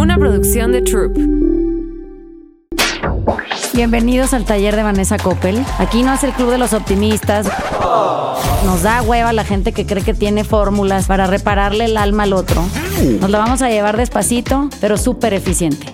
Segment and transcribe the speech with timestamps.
[0.00, 1.14] una producción de Troop.
[3.74, 5.62] Bienvenidos al taller de Vanessa Coppel.
[5.78, 7.46] Aquí no es el club de los optimistas.
[8.64, 12.32] Nos da hueva la gente que cree que tiene fórmulas para repararle el alma al
[12.32, 12.62] otro.
[13.20, 15.86] Nos la vamos a llevar despacito, pero súper eficiente.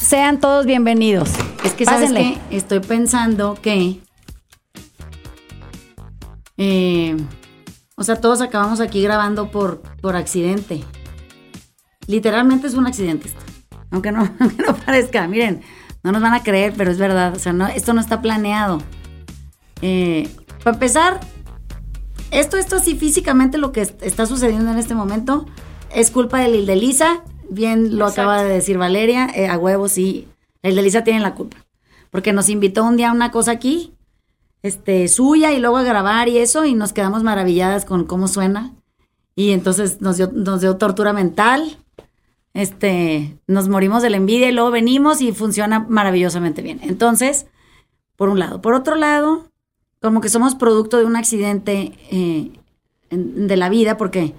[0.00, 1.28] Sean todos bienvenidos.
[1.62, 2.38] Es que sabes Pásenle.
[2.48, 4.00] que estoy pensando que.
[6.56, 7.14] eh,
[7.94, 10.82] o sea, todos acabamos aquí grabando por, por accidente.
[12.06, 13.49] Literalmente es un accidente esto.
[13.90, 15.26] Aunque no, aunque no parezca.
[15.28, 15.62] Miren,
[16.02, 17.34] no nos van a creer, pero es verdad.
[17.34, 18.80] O sea, no, esto no está planeado.
[19.82, 20.28] Eh,
[20.62, 21.20] para empezar,
[22.30, 25.46] esto, esto así físicamente lo que est- está sucediendo en este momento
[25.94, 27.22] es culpa de Lil de Lisa.
[27.50, 29.28] Bien lo acaba de decir Valeria.
[29.34, 30.28] eh, a huevo, sí.
[30.62, 31.56] El de Lisa tiene la culpa.
[32.10, 33.94] Porque nos invitó un día a una cosa aquí,
[34.62, 38.72] este, suya, y luego a grabar y eso, y nos quedamos maravilladas con cómo suena.
[39.34, 41.78] Y entonces nos dio, nos dio tortura mental.
[42.52, 46.80] Este, nos morimos de la envidia y luego venimos y funciona maravillosamente bien.
[46.82, 47.46] Entonces,
[48.16, 48.60] por un lado.
[48.60, 49.50] Por otro lado,
[50.00, 52.52] como que somos producto de un accidente eh,
[53.10, 54.34] de la vida, porque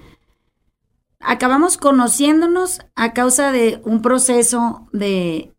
[1.19, 5.53] acabamos conociéndonos a causa de un proceso de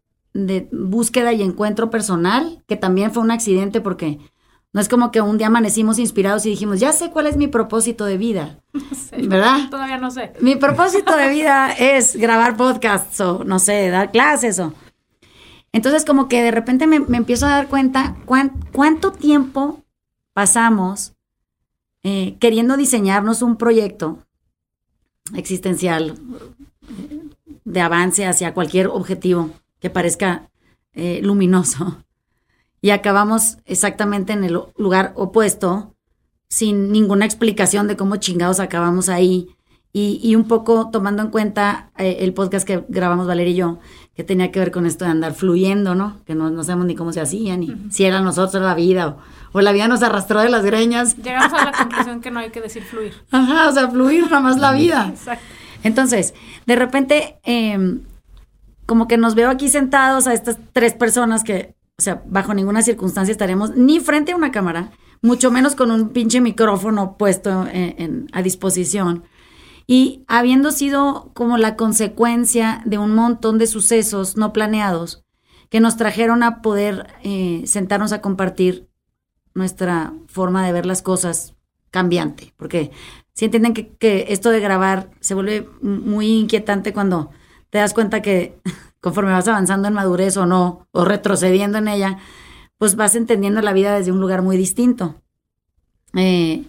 [0.73, 4.19] búsqueda y encuentro personal, que también fue un accidente porque
[4.73, 7.47] no es como que un día amanecimos inspirados y dijimos, ya sé cuál es mi
[7.47, 8.59] propósito de vida,
[9.29, 9.69] ¿verdad?
[9.71, 10.33] Todavía no sé.
[10.41, 14.73] Mi propósito de vida es grabar podcasts o, no sé, dar clases o...
[15.75, 19.83] Entonces como que de repente me, me empiezo a dar cuenta cuán- cuánto tiempo
[20.35, 21.13] pasamos
[22.03, 24.19] eh, queriendo diseñarnos un proyecto
[25.35, 26.15] existencial
[26.89, 27.21] eh,
[27.65, 29.51] de avance hacia cualquier objetivo
[29.81, 30.51] que parezca
[30.95, 32.03] eh, luminoso.
[32.83, 35.95] Y acabamos exactamente en el lugar opuesto,
[36.49, 39.49] sin ninguna explicación de cómo chingados acabamos ahí.
[39.95, 43.79] Y, y un poco tomando en cuenta eh, el podcast que grabamos Valeria y yo,
[44.15, 46.25] que tenía que ver con esto de andar fluyendo, ¿no?
[46.25, 49.19] Que no, no sabemos ni cómo se hacía, ni si era nosotros la vida, o,
[49.53, 51.17] o la vida nos arrastró de las greñas.
[51.19, 53.13] Llegamos a la conclusión que no hay que decir fluir.
[53.31, 55.09] Ajá, o sea, fluir nada más la vida.
[55.11, 55.45] Exacto.
[55.85, 56.35] Entonces,
[56.67, 58.01] de repente, eh,
[58.87, 62.83] como que nos veo aquí sentados a estas tres personas que, o sea, bajo ninguna
[62.83, 68.27] circunstancia estaremos ni frente a una cámara, mucho menos con un pinche micrófono puesto en-
[68.33, 69.25] a disposición.
[69.87, 75.25] Y habiendo sido como la consecuencia de un montón de sucesos no planeados
[75.71, 78.89] que nos trajeron a poder eh, sentarnos a compartir
[79.55, 81.55] nuestra forma de ver las cosas
[81.91, 82.91] cambiante, porque
[83.35, 87.31] si entienden que, que esto de grabar se vuelve muy inquietante cuando
[87.71, 88.59] te das cuenta que
[89.03, 92.19] conforme vas avanzando en madurez o no, o retrocediendo en ella,
[92.79, 95.17] pues vas entendiendo la vida desde un lugar muy distinto.
[96.17, 96.65] Eh,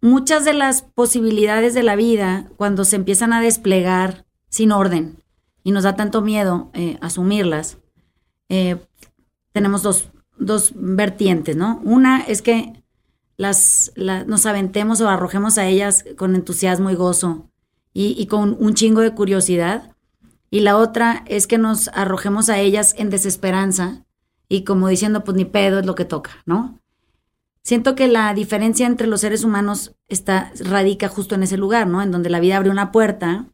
[0.00, 5.22] muchas de las posibilidades de la vida, cuando se empiezan a desplegar sin orden
[5.64, 7.78] y nos da tanto miedo eh, asumirlas,
[8.48, 8.76] eh,
[9.52, 11.80] tenemos dos, dos vertientes, ¿no?
[11.84, 12.82] Una es que
[13.36, 17.48] las, la- nos aventemos o arrojemos a ellas con entusiasmo y gozo
[17.94, 19.91] y con un chingo de curiosidad.
[20.52, 24.04] Y la otra es que nos arrojemos a ellas en desesperanza
[24.50, 26.78] y como diciendo, pues ni pedo es lo que toca, ¿no?
[27.62, 32.02] Siento que la diferencia entre los seres humanos está, radica justo en ese lugar, ¿no?
[32.02, 33.46] En donde la vida abre una puerta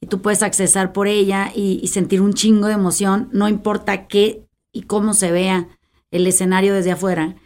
[0.00, 4.08] y tú puedes accesar por ella y, y sentir un chingo de emoción, no importa
[4.08, 5.68] qué y cómo se vea
[6.10, 7.36] el escenario desde afuera.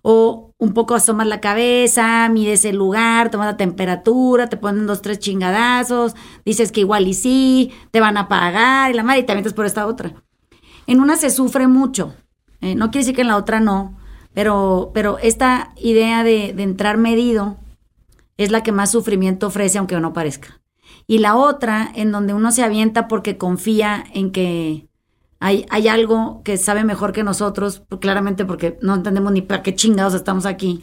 [0.00, 5.02] O un poco asomas la cabeza, mides el lugar, tomas la temperatura, te ponen dos,
[5.02, 9.22] tres chingadazos, dices que igual y sí, te van a pagar y la madre y
[9.24, 10.14] te avientas por esta otra.
[10.86, 12.14] En una se sufre mucho,
[12.60, 13.98] eh, no quiere decir que en la otra no,
[14.32, 17.56] pero, pero esta idea de, de entrar medido
[18.36, 20.60] es la que más sufrimiento ofrece, aunque no parezca.
[21.06, 24.88] Y la otra, en donde uno se avienta porque confía en que
[25.44, 29.62] hay, hay algo que sabe mejor que nosotros, pues, claramente porque no entendemos ni para
[29.62, 30.82] qué chingados estamos aquí,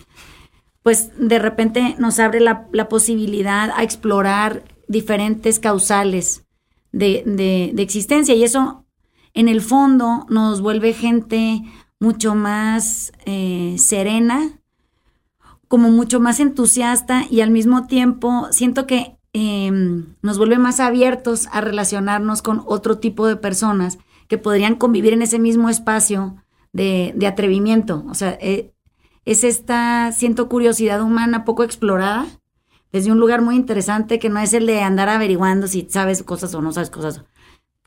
[0.84, 6.46] pues de repente nos abre la, posibilidad a explorar diferentes causales
[6.92, 8.36] de, de, de existencia.
[8.36, 8.86] Y eso,
[9.34, 11.64] en el fondo, nos vuelve gente
[12.00, 14.60] mucho más eh, serena,
[15.70, 19.72] como mucho más entusiasta y al mismo tiempo siento que eh,
[20.22, 23.98] nos vuelve más abiertos a relacionarnos con otro tipo de personas
[24.32, 26.42] que podrían convivir en ese mismo espacio
[26.72, 28.06] de, de atrevimiento.
[28.08, 28.72] O sea, eh,
[29.26, 32.26] es esta, siento curiosidad humana poco explorada
[32.94, 36.56] desde un lugar muy interesante que no es el de andar averiguando si sabes cosas
[36.56, 37.26] o no sabes cosas,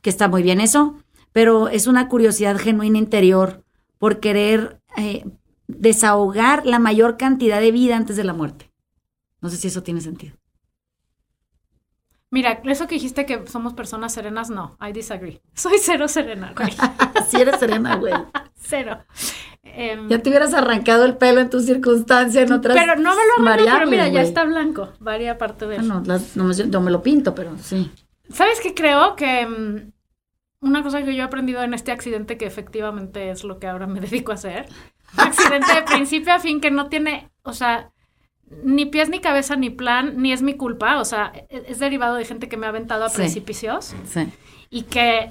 [0.03, 0.97] que está muy bien eso,
[1.33, 3.65] pero es una curiosidad genuina interior
[3.97, 5.25] por querer eh,
[5.67, 8.71] desahogar la mayor cantidad de vida antes de la muerte.
[9.41, 10.37] No sé si eso tiene sentido.
[12.35, 15.41] Mira, eso que dijiste que somos personas serenas, no, I disagree.
[15.55, 16.71] Soy cero serena, güey.
[17.29, 18.13] sí eres serena, güey.
[18.57, 18.99] cero.
[19.63, 23.23] Em, Ya te hubieras arrancado el pelo en tu circunstancia, en otras pero no me
[23.45, 24.89] lo arreglo, pero mira, ya está blanco.
[25.01, 27.91] Varía parte de Ah, no, las- no me- yo me lo pinto, pero sí.
[28.31, 29.15] ¿Sabes qué creo?
[29.17, 29.93] Que mm,
[30.61, 33.87] una cosa que yo he aprendido en este accidente, que efectivamente es lo que ahora
[33.87, 34.67] me dedico a hacer,
[35.15, 37.91] un accidente de principio a fin que no tiene, o sea,
[38.63, 42.15] ni pies ni cabeza ni plan, ni es mi culpa, o sea, e- es derivado
[42.17, 43.17] de gente que me ha aventado a Sí.
[43.17, 44.29] precipicios Sí.
[44.71, 45.31] y que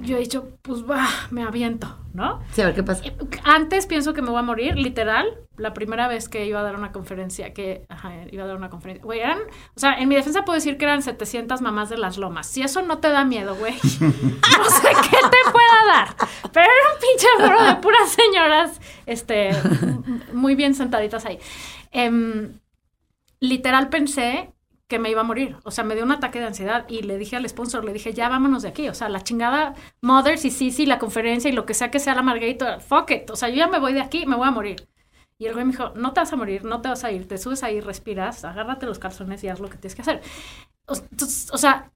[0.00, 2.40] yo he dicho, pues va, me aviento, ¿no?
[2.52, 3.04] Sí, a ver qué pasa.
[3.44, 5.26] Antes pienso que me voy a morir, literal.
[5.58, 8.70] La primera vez que iba a dar una conferencia, que ajá, iba a dar una
[8.70, 9.04] conferencia.
[9.04, 12.16] Güey, eran, o sea, en mi defensa puedo decir que eran 700 mamás de las
[12.16, 12.46] lomas.
[12.48, 16.16] Si eso no te da miedo, güey, no sé qué te pueda dar.
[16.52, 19.50] Pero era un pinche foro de puras señoras, este,
[20.32, 21.38] muy bien sentaditas ahí.
[21.92, 22.58] Em,
[23.40, 24.52] literal pensé
[24.88, 25.56] que me iba a morir.
[25.64, 28.12] O sea, me dio un ataque de ansiedad y le dije al sponsor, le dije,
[28.12, 28.88] ya vámonos de aquí.
[28.88, 32.14] O sea, la chingada Mothers y Sisi, la conferencia y lo que sea que sea
[32.14, 33.30] la Margarita, fuck it.
[33.30, 34.88] O sea, yo ya me voy de aquí, me voy a morir.
[35.38, 37.26] Y el güey me dijo, no te vas a morir, no te vas a ir,
[37.26, 40.20] te subes ahí, respiras, agárrate los calzones y haz lo que tienes que hacer.
[40.86, 41.90] O, o sea,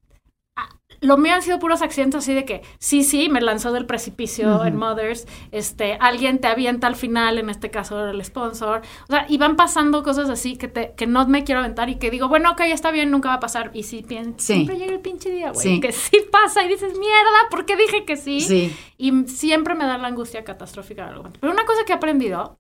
[1.01, 4.65] lo mío han sido puros accidentes así de que sí, sí, me lanzó del precipicio
[4.65, 9.27] en Mothers, este, alguien te avienta al final, en este caso el sponsor, o sea,
[9.29, 12.29] y van pasando cosas así que, te, que no me quiero aventar y que digo,
[12.29, 14.55] bueno, ok, está bien, nunca va a pasar, y sí, pien- Sí.
[14.55, 15.81] siempre llega el pinche día, güey, Sí.
[15.81, 18.41] que sí pasa y dices, mierda, ¿por qué dije que sí?
[18.41, 18.77] Sí.
[18.99, 21.25] Y siempre me da la angustia catastrófica de algo.
[21.41, 22.59] Pero una cosa que he aprendido,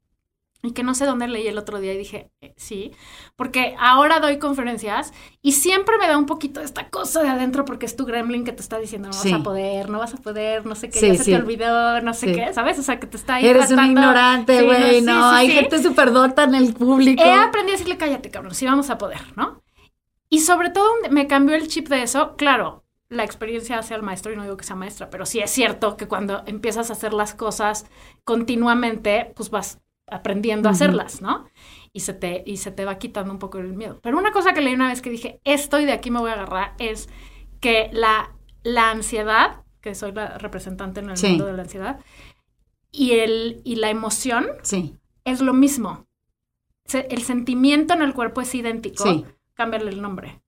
[0.62, 2.93] y que no sé dónde leí el otro día y dije, eh, sí,
[3.37, 5.12] porque ahora doy conferencias
[5.43, 8.53] y siempre me da un poquito esta cosa de adentro porque es tu gremlin que
[8.53, 9.31] te está diciendo, no Sí.
[9.32, 11.31] vas a poder, no vas a poder, no sé qué, Sí, ya se sí.
[11.31, 12.79] te olvidó, no sé qué, ¿sabes?
[12.79, 15.03] O sea, que te está ahí Eres un ignorante, güey.
[15.03, 17.23] No, hay gente súper dota en el público.
[17.23, 19.62] He aprendido a decirle, cállate, cabrón, sí vamos a poder, ¿no?
[20.29, 24.32] Y sobre todo me cambió el chip de eso, claro, la experiencia hace al maestro,
[24.32, 27.12] y no digo que sea maestra, pero sí es cierto que cuando empiezas a hacer
[27.12, 27.87] las cosas
[28.25, 31.47] continuamente, pues vas aprendiendo a hacerlas, ¿no?
[31.93, 33.99] Y se, te, y se te va quitando un poco el miedo.
[34.03, 36.31] Pero una cosa que leí una vez que dije, esto y de aquí me voy
[36.31, 37.08] a agarrar, es
[37.61, 41.29] que la, la ansiedad, que soy la representante en el Sí.
[41.31, 42.00] mundo de la ansiedad,
[42.93, 46.06] y, el, y la emoción Sí, es lo mismo.
[46.85, 49.02] Se- el sentimiento en el cuerpo es idéntico.
[49.05, 49.25] Sí.
[49.55, 50.41] Cámbiale el nombre.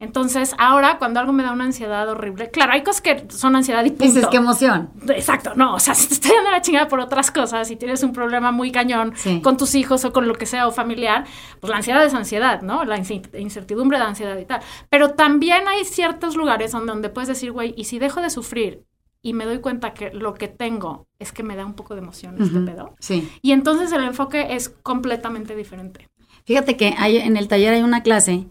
[0.00, 3.84] Entonces, ahora cuando algo me da una ansiedad horrible, claro, hay cosas que son ansiedad
[3.84, 4.04] y punto.
[4.04, 4.88] dices qué emoción.
[5.08, 8.02] Exacto, no, o sea, si te estoy dando la chingada por otras cosas y tienes
[8.02, 9.42] un problema muy cañón Sí.
[9.42, 11.24] con tus hijos o con lo que sea o familiar,
[11.60, 12.84] pues la ansiedad es ansiedad, ¿no?
[12.84, 14.60] La incertidumbre de ansiedad y tal.
[14.88, 18.84] Pero también hay ciertos lugares donde, donde puedes decir, güey, y si dejo de sufrir
[19.22, 22.00] y me doy cuenta que lo que tengo es que me da un poco de
[22.00, 23.30] emoción este pedo, Sí.
[23.42, 26.08] y entonces el enfoque es completamente diferente.
[26.46, 28.46] Fíjate que hay, en el taller hay una clase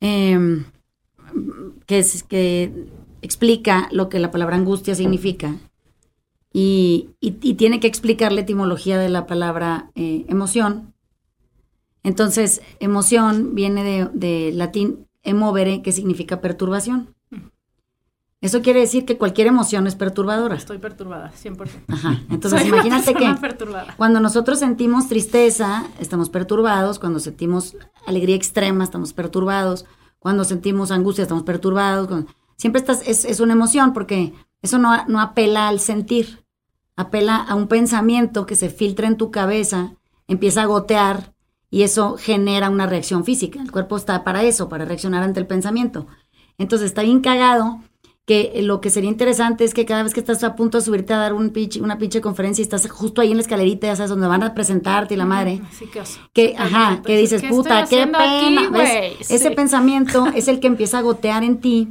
[0.00, 0.64] em,
[1.86, 2.72] que, es, que
[3.22, 5.56] explica lo que la palabra angustia significa
[6.52, 7.10] y,
[7.56, 10.94] tiene que explicar la etimología de la palabra eh, emoción.
[12.02, 17.14] Entonces, emoción viene de latín emovere, que significa perturbación.
[18.40, 20.54] Eso quiere decir que cualquier emoción es perturbadora.
[20.54, 21.68] Estoy perturbada, 100%.
[21.88, 22.20] Ajá.
[22.30, 23.94] Entonces, Soy imagínate que perturbada.
[23.96, 26.98] cuando nosotros sentimos tristeza, estamos perturbados.
[27.00, 27.76] Cuando sentimos
[28.06, 29.86] alegría extrema, estamos perturbados.
[30.20, 32.06] Cuando sentimos angustia, estamos perturbados.
[32.06, 34.32] Cuando- Siempre estás, es, es una emoción porque
[34.62, 36.44] eso no, no apela al sentir.
[36.96, 39.94] Apela a un pensamiento que se filtra en tu cabeza,
[40.26, 41.34] empieza a gotear
[41.70, 43.60] y eso genera una reacción física.
[43.62, 46.06] El cuerpo está para eso, para reaccionar ante el pensamiento.
[46.56, 47.80] Entonces está bien cagado
[48.28, 51.14] que lo que sería interesante es que cada vez que estás a punto de subirte
[51.14, 53.96] a dar un pinche- una pinche conferencia y estás justo ahí en la escalerita, ya
[53.96, 56.20] sabes, donde van a presentarte y la madre, Así que oso.
[56.34, 58.18] que, ajá, que dices, ¿Qué puta, qué pena.
[58.38, 59.16] aquí, ¿ves?
[59.30, 59.54] Ese Sí.
[59.54, 61.88] pensamiento es el que empieza a gotear en ti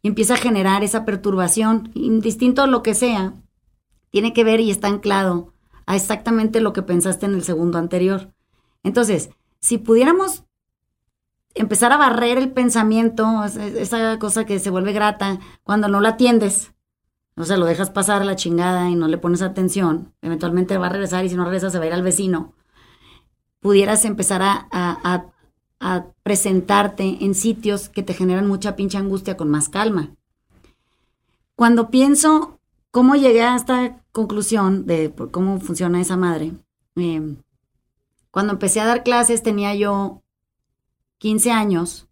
[0.00, 3.34] y empieza a generar esa perturbación, indistinto a lo que sea,
[4.10, 5.52] tiene que ver y está anclado
[5.86, 8.32] a exactamente lo que pensaste en el segundo anterior.
[8.84, 10.44] Entonces, si pudiéramos
[11.54, 16.00] empezar a barrer el pensamiento, es- es- esa cosa que se vuelve grata, cuando no
[16.00, 16.72] la atiendes,
[17.36, 20.86] o sea, lo dejas pasar a la chingada y no le pones atención, eventualmente va
[20.86, 22.52] a regresar y si no regresa se va a ir al vecino,
[23.60, 25.26] pudieras empezar a, a- a-
[25.80, 30.10] a presentarte en sitios que te generan mucha pinche angustia con más calma.
[31.56, 32.58] Cuando pienso
[32.90, 36.52] cómo llegué a esta conclusión de por cómo funciona esa madre,
[36.96, 37.36] eh,
[38.30, 40.22] cuando empecé a dar clases tenía yo
[41.20, 42.06] 15 años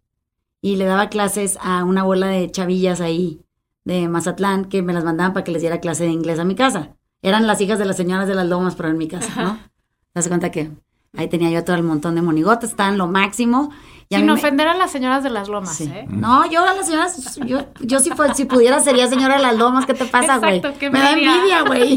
[0.61, 3.41] y le daba clases a una bola de chavillas ahí
[3.85, 6.55] de Mazatlán que me las mandaban para que les diera clase de inglés a mi
[6.55, 6.95] casa.
[7.21, 9.55] Eran las hijas de las señoras de las lomas, pero en mi casa, ¿no?
[9.57, 9.69] Te
[10.15, 10.71] das cuenta que
[11.17, 13.71] ahí tenía yo todo el montón de monigotes, estaban lo máximo
[14.09, 15.83] Y a Sin me- ofender a las señoras de las lomas, Sí.
[15.85, 16.05] ¿eh?
[16.09, 19.85] No, yo a las señoras, yo, yo si, si pudiera sería señora de las lomas,
[19.85, 20.61] ¿qué te pasa, güey?
[20.61, 21.35] Me da envidia.
[21.35, 21.95] envidia, güey.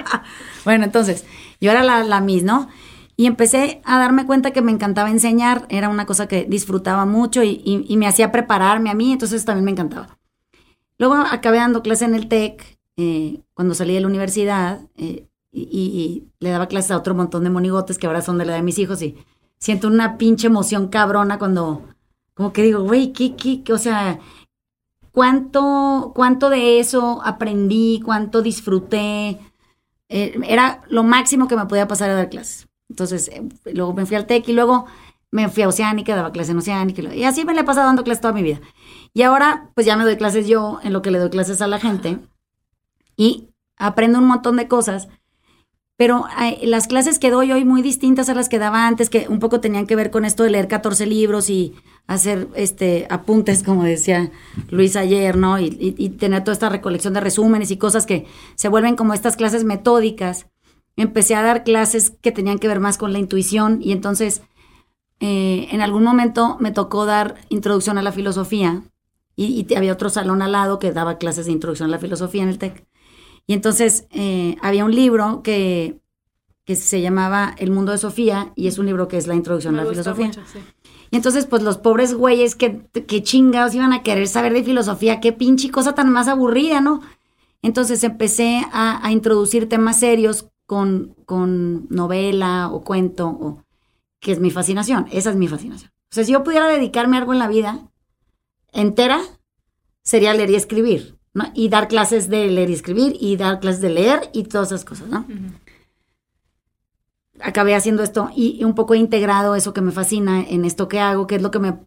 [0.64, 1.24] bueno, entonces,
[1.60, 2.68] yo era la, la Miss, ¿no?
[3.16, 7.42] Y empecé a darme cuenta que me encantaba enseñar, era una cosa que disfrutaba mucho
[7.44, 10.18] y, me hacía prepararme a mí, entonces también me encantaba.
[10.98, 16.24] Luego acabé dando clase en el TEC, eh, cuando salí de la universidad, eh, y,
[16.40, 18.78] le daba clases a otro montón de monigotes que ahora son de la de mis
[18.78, 19.16] hijos y
[19.58, 21.82] siento una pinche emoción cabrona cuando,
[22.34, 23.72] como que digo, güey, ¿qué, qué, qué?
[23.72, 24.18] o sea,
[25.12, 29.38] cuánto, cuánto de eso aprendí, cuánto disfruté.
[30.08, 32.68] Eh, era lo máximo que me podía pasar a dar clases.
[32.94, 34.86] Entonces, eh, luego me fui al TEC y luego
[35.32, 37.12] me fui a Oceánica, daba clases en Oceánica.
[37.12, 38.60] y así me la he pasado dando clases toda mi vida.
[39.12, 41.66] Y ahora, pues ya me doy clases yo en lo que le doy clases a
[41.66, 42.18] la gente.
[43.16, 45.08] Y aprendo un montón de cosas.
[45.96, 49.26] Pero eh, las clases que doy hoy muy distintas a las que daba antes, que
[49.28, 51.74] un poco tenían que ver con esto de leer 14 libros y
[52.06, 54.30] hacer este apuntes, como decía
[54.70, 55.58] Luis ayer, ¿no?
[55.58, 59.14] Y, y- y tener toda esta recolección de resúmenes y cosas que se vuelven como
[59.14, 60.46] estas clases metódicas.
[60.96, 64.42] Empecé a dar clases que tenían que ver más con la intuición y entonces
[65.20, 68.82] eh, en algún momento me tocó dar introducción a la filosofía
[69.36, 72.42] y, y había otro salón al lado que daba clases de introducción a la filosofía
[72.42, 72.86] en el TEC.
[73.46, 76.00] Y entonces eh, había un libro que,
[76.64, 79.74] que se llamaba El mundo de Sofía y es un libro que es la introducción
[79.74, 80.26] Me a la filosofía.
[80.26, 80.60] mucho, sí.
[81.10, 85.20] Y entonces, pues los pobres güeyes que, que chingados iban a querer saber de filosofía,
[85.20, 87.02] qué pinche cosa tan más aburrida, ¿no?
[87.62, 93.64] Entonces empecé a, a introducir temas serios con, con novela o cuento, o,
[94.20, 95.90] que es mi fascinación, esa es mi fascinación.
[95.90, 97.90] O sea, si yo pudiera dedicarme a algo en la vida
[98.72, 99.20] entera,
[100.02, 101.50] sería leer y escribir, ¿no?
[101.54, 104.84] Y dar clases de leer y escribir, y dar clases de leer y todas esas
[104.84, 105.26] cosas, ¿no?
[107.40, 110.88] Acabé haciendo esto y, y un poco he integrado eso que me fascina en esto
[110.88, 111.78] que hago, que es lo que me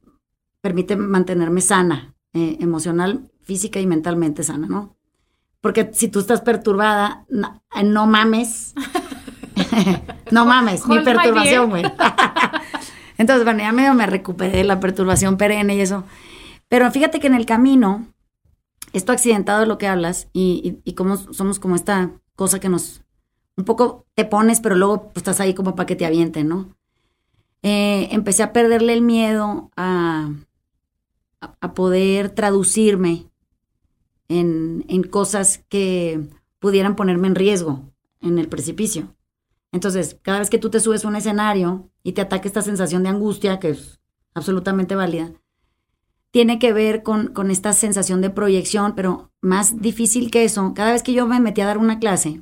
[0.61, 4.96] permite mantenerme sana, eh, emocional, física y mentalmente sana, ¿no?
[5.61, 8.73] Porque si tú estás perturbada, no, no mames.
[10.31, 11.83] no mames, mi perturbación, güey.
[13.17, 16.03] Entonces, bueno, ya medio me recuperé de la perturbación perenne y eso.
[16.67, 18.05] Pero fíjate que en el camino,
[18.93, 22.69] esto accidentado de lo que hablas y, y, y cómo somos como esta cosa que
[22.69, 23.01] nos
[23.57, 26.77] un poco te pones, pero luego pues, estás ahí como para que te avienten, ¿no?
[27.63, 30.29] Eh, empecé a perderle el miedo a,
[31.41, 33.26] a, a poder traducirme
[34.29, 36.21] en, en cosas que
[36.59, 37.83] pudieran ponerme en riesgo
[38.21, 39.15] en el precipicio.
[39.71, 43.03] Entonces, cada vez que tú te subes a un escenario y te ataca esta sensación
[43.03, 43.99] de angustia, que es
[44.33, 45.31] absolutamente válida,
[46.31, 50.91] tiene que ver con, con esta sensación de proyección, pero más difícil que eso, cada
[50.91, 52.41] vez que yo me metí a dar una clase,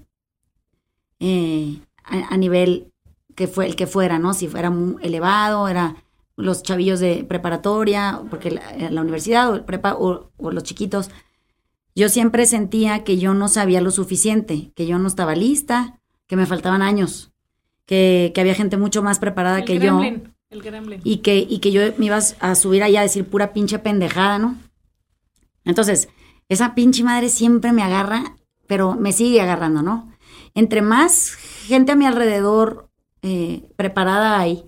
[1.19, 2.91] eh, a, nivel
[3.35, 4.33] que fue el que fuera, ¿no?
[4.33, 5.95] Si fuera muy elevado, era
[6.35, 11.09] los chavillos de preparatoria, porque la, universidad o, prepa, o, o los chiquitos,
[11.95, 16.35] yo siempre sentía que yo no sabía lo suficiente, que yo no estaba lista, que
[16.35, 17.31] me faltaban años,
[17.85, 19.99] que, que había gente mucho más preparada El que yo
[20.49, 21.01] El gremlin.
[21.03, 24.39] y que, y que yo me iba a subir allá a decir pura pinche pendejada,
[24.39, 24.57] ¿no?
[25.63, 26.09] Entonces,
[26.49, 28.35] esa pinche madre siempre me agarra,
[28.67, 30.11] pero me sigue agarrando, ¿no?
[30.53, 31.35] Entre más
[31.67, 32.89] gente a mi alrededor
[33.21, 34.65] eh, preparada hay,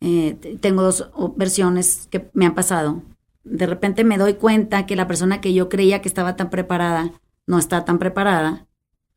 [0.00, 3.02] eh, tengo dos versiones que me han pasado.
[3.44, 7.12] De repente me doy cuenta que la persona que yo creía que estaba tan preparada
[7.46, 8.66] no está tan preparada.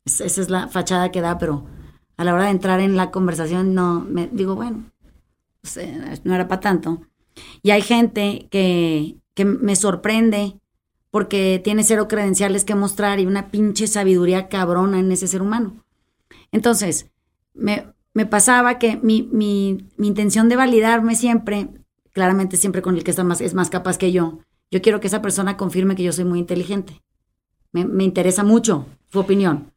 [0.04, 1.66] Es- esa es la fachada que da, pero
[2.16, 4.90] a la hora de entrar en la conversación no, me digo, bueno,
[5.62, 5.78] pues,
[6.24, 7.02] no era para tanto.
[7.62, 10.58] Y hay gente que, que me sorprende
[11.10, 15.84] porque tiene cero credenciales que mostrar y una pinche sabiduría cabrona en ese ser humano.
[16.52, 17.10] Entonces,
[17.54, 21.68] me, me pasaba que mi, mi, mi intención de validarme siempre,
[22.18, 24.40] claramente siempre con el que está más, es más capaz que yo,
[24.72, 27.00] yo quiero que esa persona confirme que yo soy muy inteligente.
[27.70, 29.70] Me, me interesa mucho su opinión,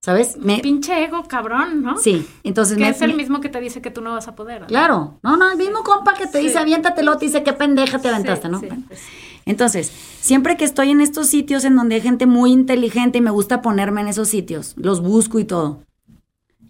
[0.00, 0.36] ¿sabes?
[0.36, 1.96] Me, Pinche ego, cabrón, ¿no?
[1.98, 4.36] sí, entonces Que me, es el mismo que te dice que tú no vas a
[4.36, 4.60] poder.
[4.60, 4.66] ¿no?
[4.68, 6.46] Claro, no, no, el mismo compa que te Sí.
[6.46, 8.60] dice aviéntatelo, te dice qué pendeja te Sí, aventaste, ¿no?
[8.60, 8.84] sí, Bueno.
[8.86, 9.00] pues.
[9.44, 9.90] Entonces,
[10.20, 13.60] siempre que estoy en estos sitios en donde hay gente muy inteligente y me gusta
[13.60, 15.82] ponerme en esos sitios, los busco y todo.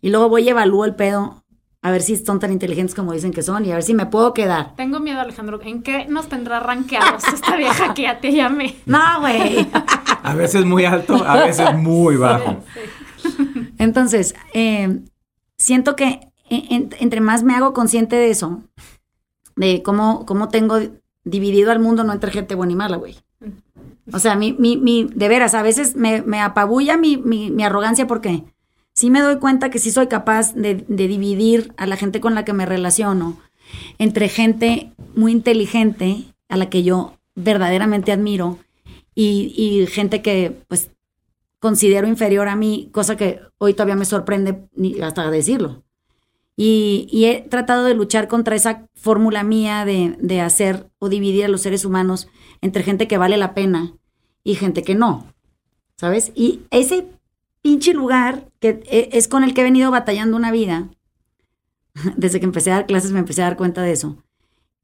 [0.01, 1.45] Y luego voy y evalúo el pedo
[1.83, 4.07] a ver si son tan inteligentes como dicen que son y a ver si me
[4.07, 4.75] puedo quedar.
[4.77, 5.61] Tengo miedo, Alejandro.
[5.63, 8.77] ¿En qué nos tendrá rankeados esta vieja que ya te llamé?
[8.87, 9.69] No, güey.
[10.23, 12.57] A veces muy alto, a veces muy bajo.
[13.79, 15.01] Entonces, eh,
[15.57, 16.21] siento que
[16.51, 18.63] en- en- entre más me hago consciente de eso,
[19.57, 20.79] de cómo, cómo tengo
[21.25, 23.17] dividido al mundo no entre gente buena y mala, güey.
[24.13, 27.63] O sea, mi, mi, mi, de veras, a veces me, me apabulla mi, mi, mi
[27.65, 28.45] arrogancia porque
[28.99, 32.45] sí me doy cuenta que sí soy capaz de, dividir a la gente con la
[32.45, 33.39] que me relaciono.
[33.99, 38.59] entre gente muy inteligente, a la que yo verdaderamente admiro,
[39.15, 40.91] y, gente que pues
[41.61, 44.69] considero inferior a mí, cosa que hoy todavía me sorprende
[45.01, 45.85] hasta decirlo.
[46.57, 51.45] Y, y he tratado de luchar contra esa fórmula mía de, de hacer o dividir
[51.45, 52.27] a los seres humanos
[52.63, 53.95] entre gente que vale la pena
[54.43, 55.33] y gente que no,
[55.97, 56.33] ¿sabes?
[56.35, 57.07] Y ese
[57.69, 60.89] pinche lugar que e- es con el que he venido batallando una vida,
[62.17, 64.17] desde que empecé a dar clases me empecé a dar cuenta de eso,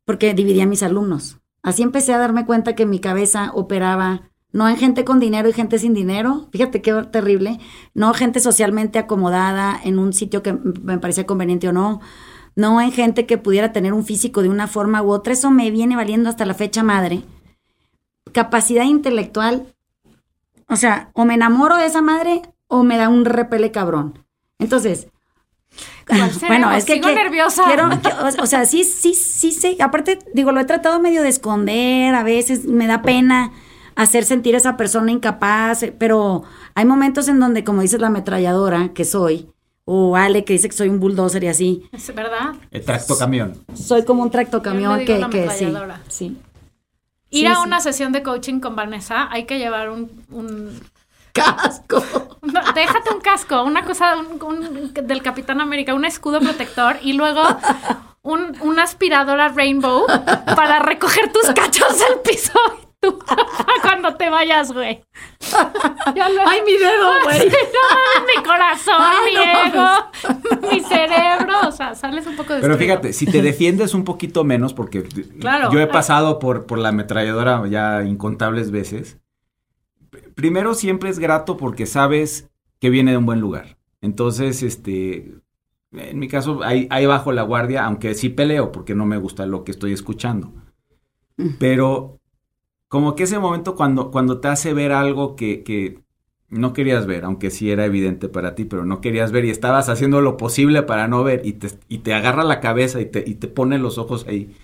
[0.05, 1.39] porque dividía a mis alumnos.
[1.63, 5.55] Así empecé a darme cuenta que mi cabeza operaba no en gente con dinero y
[5.55, 7.59] gente sin dinero, fíjate qué terrible,
[7.95, 12.03] no gente socialmente acomodada en un sitio que me parecía conveniente o no,
[12.55, 15.71] no en gente que pudiera tener un físico de una forma u otra, eso me
[15.71, 17.23] viene valiendo hasta la fecha madre.
[18.33, 19.75] Capacidad intelectual,
[20.69, 24.19] o sea, o me enamoro de esa madre o me da un repele cabrón.
[24.59, 25.09] Entonces,
[26.07, 26.81] ¿Cuál será?
[26.81, 27.65] Sigo nerviosa.
[27.67, 29.77] quiero- que- o, sea, sí, sí, sí, sí.
[29.81, 33.53] Aparte, digo, lo he tratado medio de esconder, a veces me da pena
[33.97, 36.43] hacer sentir a esa persona incapaz, eh, pero
[36.75, 39.51] hay momentos en donde, como dices la ametralladora que soy,
[39.85, 42.55] o Ale que dice que soy un bulldozer y así, Es verdad.
[42.71, 43.55] El tracto camión.
[43.75, 46.01] soy como un tractocamión Yo le digo que, que sí, ametralladora.
[46.09, 46.37] sí.
[47.31, 47.61] Ir Sí, a sí.
[47.67, 50.81] una sesión de coaching con Vanessa, hay que llevar un, un-
[51.35, 52.03] Casco.
[52.43, 57.13] no, déjate un casco, una cosa un- un- del Capitán América, un escudo protector y
[57.15, 57.43] luego
[58.23, 60.07] un, una aspiradora Rainbow
[60.57, 62.59] para recoger tus cachos del piso
[63.83, 65.03] cuando te vayas, güey.
[66.15, 67.41] Lo- Ay, mi dedo, güey.
[67.41, 72.55] Sí, no mi corazón, Ay, mi no ego, mi cerebro, o sea, sales un poco
[72.55, 75.03] de Pero fíjate, si te defiendes un poquito menos, porque
[75.41, 75.71] Claro.
[75.71, 79.19] yo he pasado por, por la ametralladora ya incontables veces.
[80.35, 82.51] Primero siempre es grato porque sabes
[82.81, 83.79] que viene de un buen lugar.
[84.01, 85.35] Entonces, este,
[85.93, 89.47] en mi caso, ahí, ahí bajo la guardia, aunque sí peleo porque no me gusta
[89.47, 90.53] lo que estoy escuchando.
[91.59, 92.21] Pero
[92.89, 96.01] como que ese momento cuando, cuando te hace ver algo que, que
[96.49, 99.89] no querías ver, aunque sí era evidente para ti, pero no querías ver y estabas
[99.89, 103.25] haciendo lo posible para no ver y te, y te agarra la cabeza y te,
[103.27, 104.57] y te pone los ojos ahí.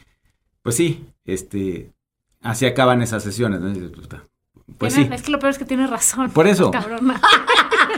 [0.62, 1.92] Pues sí, este,
[2.40, 3.61] así acaban esas sesiones.
[3.61, 4.30] ¿no?
[4.79, 5.09] Pues sí.
[5.13, 6.31] Es que lo peor es que tienes razón.
[6.31, 6.71] Por eso.
[6.71, 7.21] Cabrona.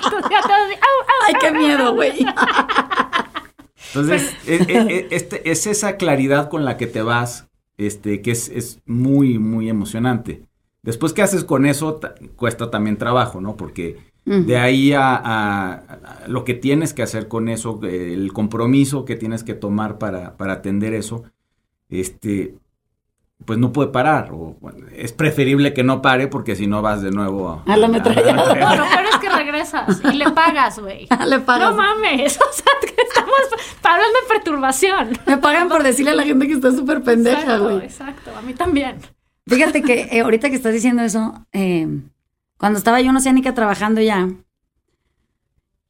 [1.28, 2.24] Ay, qué miedo, güey.
[3.94, 8.48] Entonces, es, es- este, es esa claridad con la que te vas, este, que es,
[8.48, 10.44] es muy, muy emocionante.
[10.82, 11.94] Después, ¿qué haces con eso?
[11.94, 13.56] Ta- cuesta también trabajo, ¿no?
[13.56, 19.04] Porque de ahí a, a- a lo que tienes que hacer con eso, el compromiso
[19.04, 21.24] que tienes que tomar para, para atender eso,
[21.88, 22.54] este,
[23.44, 24.30] pues no puede parar.
[24.32, 27.86] O, bueno, es preferible que no pare porque si no vas de nuevo A la
[27.86, 28.76] ametralladora.
[28.76, 31.08] No, lo peor es que regresas y le pagas, güey.
[31.26, 31.70] Le pagas.
[31.70, 33.38] No mames, o sea, que estamos
[33.82, 35.18] hablando de perturbación.
[35.26, 37.84] Me pagan por decirle a la gente que está súper pendeja, exacto, güey.
[37.84, 38.96] exacto, a mí también.
[39.46, 41.88] Fíjate que eh, ahorita que estás diciendo eso, eh,
[42.58, 44.28] cuando estaba yo en Oceánica trabajando ya,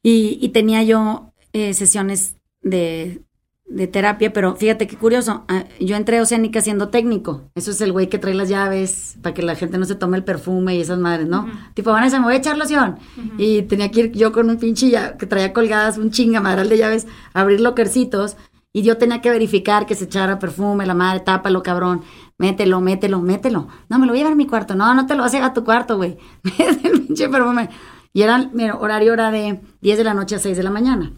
[0.01, 3.22] y, y tenía yo eh, sesiones de,
[3.65, 7.81] de terapia, pero fíjate qué curioso, ah, yo entré a Oceánica siendo técnico, eso es
[7.81, 10.75] el güey que trae las llaves para que la gente no se tome el perfume
[10.75, 11.47] y esas madres, ¿no?
[11.73, 12.97] Tipo, Vanessa, me voy a echar loción.
[13.37, 16.77] Y tenía que ir yo con un pinche ya, que traía colgadas un chingamadral de
[16.77, 18.37] llaves, a abrir lockercitos,
[18.75, 22.01] y yo tenía que verificar que se echara perfume, la madre, tápalo, cabrón.
[22.39, 23.67] Mételo, mételo, mételo.
[23.87, 24.73] No, me lo voy a llevar a mi cuarto.
[24.73, 26.17] No, no te lo vas a llevar a tu cuarto, güey.
[26.43, 27.69] Mete el pinche perfume.
[28.13, 31.11] Y era, mira, horario era de 10 de la noche a 6 de la mañana.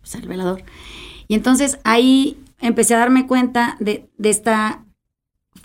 [0.00, 0.62] Pues el velador.
[1.28, 4.84] Y entonces ahí empecé a darme cuenta de, de esta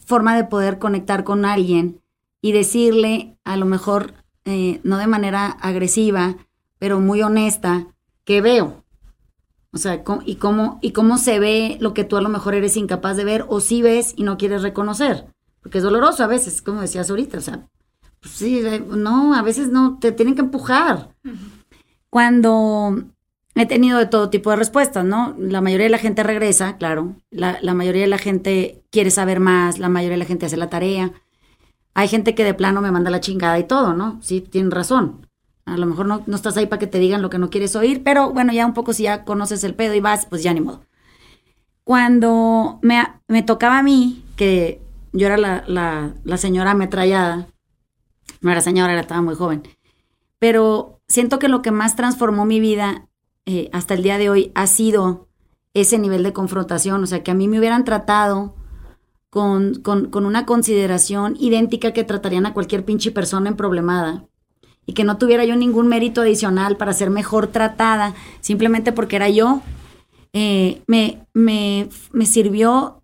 [0.06, 2.02] forma de poder conectar con alguien
[2.42, 4.14] y decirle, a lo mejor,
[4.46, 6.36] eh, no de manera agresiva,
[6.80, 7.88] pero muy honesta,
[8.26, 8.84] que veo.
[9.72, 12.54] O sea, cómo- y cómo, y cómo se ve lo que tú a lo mejor
[12.54, 15.28] eres incapaz de ver o sí ves y no quieres reconocer.
[15.62, 17.38] Porque es doloroso a veces, como decías ahorita.
[17.38, 17.68] O sea,
[18.20, 21.10] pues sí, eh, no, a veces no, te tienen que empujar.
[22.10, 23.04] Cuando
[23.56, 25.36] he tenido de todo tipo de respuestas, ¿no?
[25.38, 27.16] La mayoría de la gente regresa, claro.
[27.30, 30.58] La, la mayoría de la gente quiere saber más, la mayoría de la gente hace
[30.58, 31.12] la tarea.
[31.94, 34.20] Hay gente que de plano me manda la chingada y todo, ¿no?
[34.22, 35.28] Sí, tienen razón.
[35.66, 37.76] A lo mejor no, no estás ahí para que te digan lo que no quieres
[37.76, 40.54] oír, pero bueno, ya un poco si ya conoces el pedo y vas, pues ya
[40.54, 40.82] ni modo.
[41.84, 47.48] Cuando me, me tocaba a mí, que yo era la, la, la señora ametrallada,
[48.42, 49.64] no era señora, era, estaba muy joven,
[50.40, 53.08] pero siento que lo que más transformó mi vida
[53.46, 55.28] eh, hasta el día de hoy ha sido
[55.74, 58.56] ese nivel de confrontación, o sea, que a mí me hubieran tratado
[59.30, 64.26] con, con, una consideración idéntica que tratarían a cualquier pinche persona en problemada
[64.86, 69.30] y que no tuviera yo ningún mérito adicional para ser mejor tratada simplemente porque era
[69.30, 69.62] yo.
[70.34, 73.04] eh, me, me, me sirvió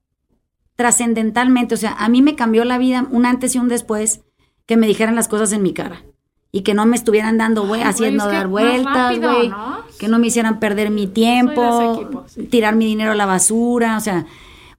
[0.75, 1.75] trascendentalmente.
[1.75, 4.21] O sea, a mí me cambió la vida un antes y un después
[4.65, 6.05] que me dijeran las cosas en mi cara.
[6.51, 9.49] Y que no me estuvieran dando, güey, haciendo es que dar vueltas, güey.
[9.49, 9.83] ¿no?
[9.99, 13.97] Que no me hicieran perder mi tiempo, tirar mi dinero a la basura.
[13.97, 14.25] O sea,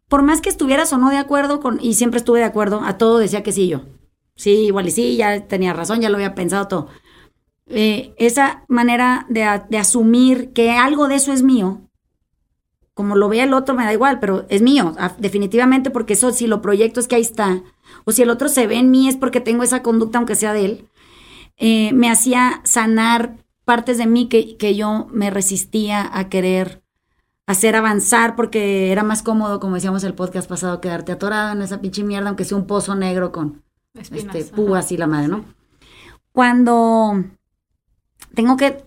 [0.09, 2.99] por más que estuvieras o no de acuerdo con, y siempre estuve de acuerdo, a
[2.99, 3.83] todo decía que sí yo.
[4.35, 6.89] Sí, igual y sí, ya tenía razón, ya lo había pensado todo.
[7.69, 11.83] Eh, esa manera de, de asumir que algo de eso es mío,
[12.95, 16.47] como lo vea el otro me da igual, pero es mío, definitivamente, porque eso si
[16.47, 17.63] lo proyecto es que ahí está,
[18.05, 20.53] o si el otro se ve en mí es porque tengo esa conducta, aunque sea
[20.53, 20.89] de él,
[21.61, 26.83] eh, me hacía sanar partes de mí que, que yo me resistía a querer
[27.47, 31.81] hacer avanzar porque era más cómodo, como decíamos el podcast pasado, quedarte atorado en esa
[31.81, 33.63] pinche mierda, aunque sea un pozo negro con
[33.95, 35.45] Espinas, este, púas y la madre, ¿no?
[36.33, 37.25] Cuando
[38.35, 38.85] tengo que,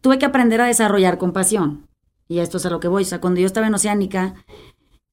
[0.00, 1.86] tuve que aprender a desarrollar compasión.
[2.26, 3.02] Y esto es a lo que voy.
[3.02, 4.34] O sea, cuando yo estaba en Oceánica,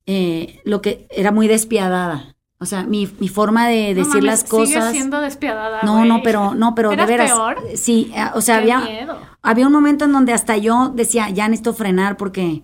[0.06, 2.36] eh, lo que era muy despiadada.
[2.62, 4.70] O sea, mi, mi forma de No decir mames, las cosas.
[4.70, 7.32] Sigues siendo despiadada, no, no, pero, no, pero de ¿Eras veras.
[7.32, 7.58] peor?
[7.76, 9.18] Sí, eh, o sea, Qué había, miedo.
[9.42, 12.62] había un momento en donde hasta yo decía, ya necesito frenar porque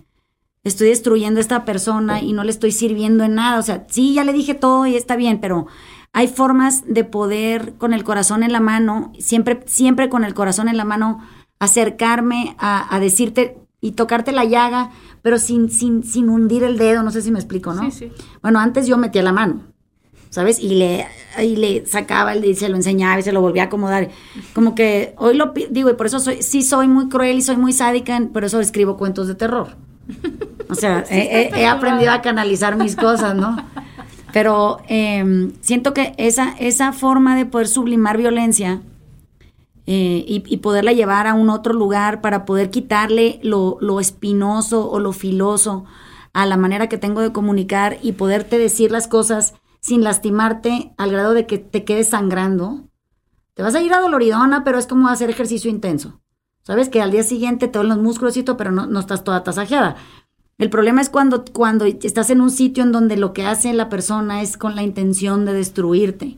[0.63, 3.57] estoy destruyendo a esta persona y no le estoy sirviendo en nada.
[3.60, 5.65] O sea, sí, ya le dije todo y está bien, pero
[6.13, 10.67] hay formas de poder con el corazón en la mano, siempre, siempre con el corazón
[10.69, 11.19] en la mano,
[11.60, 17.03] acercarme a, a decirte y tocarte la llaga, pero sin, sin, sin hundir el dedo,
[17.03, 17.83] no sé si me explico, ¿no?
[17.91, 18.12] Sí, sí.
[18.41, 19.62] Bueno, antes yo metía la mano,
[20.30, 20.60] ¿sabes?
[20.60, 21.08] Y le,
[21.42, 24.10] y le sacaba y se lo enseñaba y se lo volvía a acomodar.
[24.54, 27.58] Como que hoy lo digo, y por eso soy, sí soy muy cruel y soy
[27.58, 29.70] muy sádica, por eso escribo cuentos de terror.
[30.70, 31.20] O sea, he,
[31.54, 33.58] he- he aprendido a canalizar mis cosas, ¿no?
[34.34, 38.82] Pero eh, siento que esa, esa forma de poder sublimar violencia
[39.86, 44.90] eh, y, y poderla llevar a un otro lugar para poder quitarle lo, lo espinoso
[44.92, 45.86] o lo filoso
[46.34, 49.54] a la manera que tengo de comunicar y poderte decir las cosas
[49.88, 52.89] sin lastimarte al grado de que te quedes sangrando.
[53.54, 56.19] Te vas a ir a doloridona, pero es como hacer ejercicio intenso.
[56.62, 59.23] Sabes que al día siguiente te duelen los músculos y todo, pero no, no estás
[59.23, 59.95] toda tasajeada.
[60.58, 63.88] El problema es cuando, cuando estás en un sitio en donde lo que hace la
[63.88, 66.38] persona es con la intención de destruirte.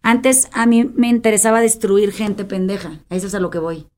[0.00, 3.88] Antes a mí me interesaba destruir gente pendeja, a eso es a lo que voy.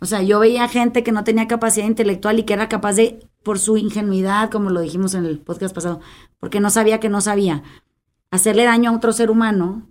[0.00, 3.20] O sea, yo veía gente que no tenía capacidad intelectual y que era capaz de,
[3.42, 6.00] por su ingenuidad, como lo dijimos en el podcast pasado,
[6.40, 7.62] porque no sabía que no sabía,
[8.30, 9.86] hacerle daño a otro ser humano,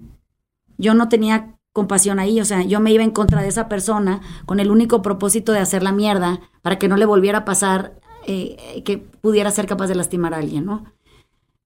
[0.78, 4.22] yo no tenía compasión ahí, o sea, yo me iba en contra de esa persona
[4.46, 8.00] con el único propósito de hacer la mierda para que no le volviera a pasar
[8.26, 10.86] eh, que pudiera ser capaz de lastimar a alguien, ¿no?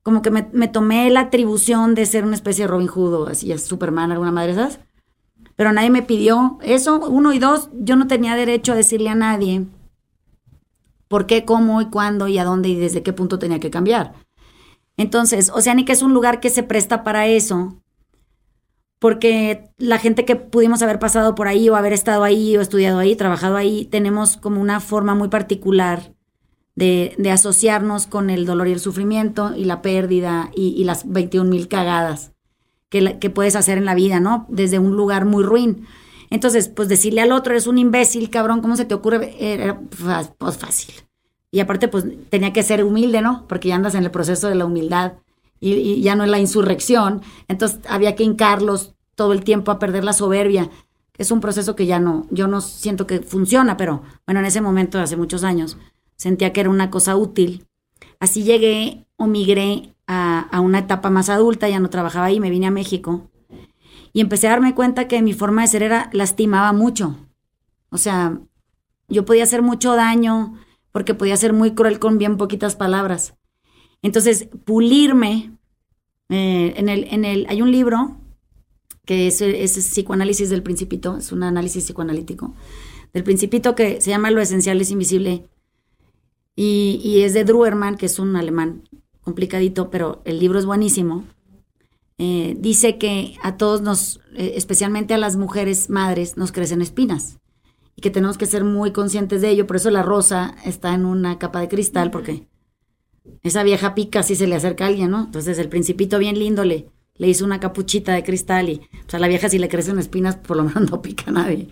[0.02, 3.56] Como que me, tomé la atribución de ser una especie de Robin Hood o así,
[3.58, 4.80] Superman, alguna madre esas.
[5.58, 7.00] Pero nadie me pidió eso.
[7.10, 9.66] Uno y dos, yo no tenía derecho a decirle a nadie
[11.10, 14.14] por qué, cómo y cuándo y a dónde y desde qué punto tenía que cambiar.
[14.98, 17.82] Entonces, Oceánica es un lugar que se presta para eso,
[19.00, 22.98] porque la gente que pudimos haber pasado por ahí o haber estado ahí o estudiado
[23.00, 26.14] ahí, trabajado ahí, tenemos como una forma muy particular
[26.76, 31.12] de, de asociarnos con el dolor y el sufrimiento y la pérdida y, y las
[31.12, 32.34] 21 mil cagadas
[32.90, 34.48] que, la- que puedes hacer en la vida, ¿no?
[34.50, 35.88] Desde un lugar muy ruin.
[36.32, 39.36] Entonces, pues decirle al otro, eres un imbécil, cabrón, ¿cómo se te ocurre?
[39.40, 39.80] Era
[40.40, 40.96] pues fácil.
[41.52, 43.46] Y aparte, pues tenía que ser humilde, ¿no?
[43.48, 45.14] Porque ya andas en el proceso de la humildad
[45.60, 47.22] y, ya no es la insurrección.
[47.48, 50.70] Entonces, había que hincarlos todo el tiempo a perder la soberbia.
[51.18, 54.62] Es un proceso que ya no, yo no siento que funciona, pero bueno, en ese
[54.62, 55.78] momento, hace muchos años,
[56.16, 57.66] sentía que era una cosa útil.
[58.20, 62.50] Así llegué o migré a, a una etapa más adulta, ya no trabajaba ahí, me
[62.50, 63.30] vine a México
[64.18, 67.16] y empecé a darme cuenta que mi forma de ser era lastimaba mucho.
[67.92, 68.40] O sea,
[69.08, 70.56] yo podía hacer mucho daño
[70.98, 73.36] porque podía ser muy cruel con bien poquitas palabras.
[74.02, 75.52] Entonces, pulirme,
[76.30, 78.18] eh, en el, en el, hay un libro
[79.06, 82.56] que es, psicoanálisis del principito, es un análisis psicoanalítico
[83.14, 85.48] del principito que se llama Lo esencial es invisible
[86.56, 88.90] y, y es de Druermann, que es un alemán
[89.22, 91.26] complicadito, pero el libro es buenísimo.
[92.18, 97.38] Eh, dice que a todos nos, eh, especialmente a las mujeres madres, nos crecen espinas
[97.98, 99.68] y que tenemos que ser muy conscientes de ello.
[99.68, 102.48] Por eso la rosa está en una capa de cristal, porque
[103.44, 105.26] esa vieja pica si se le acerca a alguien, ¿no?
[105.26, 109.20] Entonces el principito bien lindo le, le hizo una capuchita de cristal y pues, a
[109.20, 111.70] la vieja si le crecen espinas, por lo menos no pica a nadie.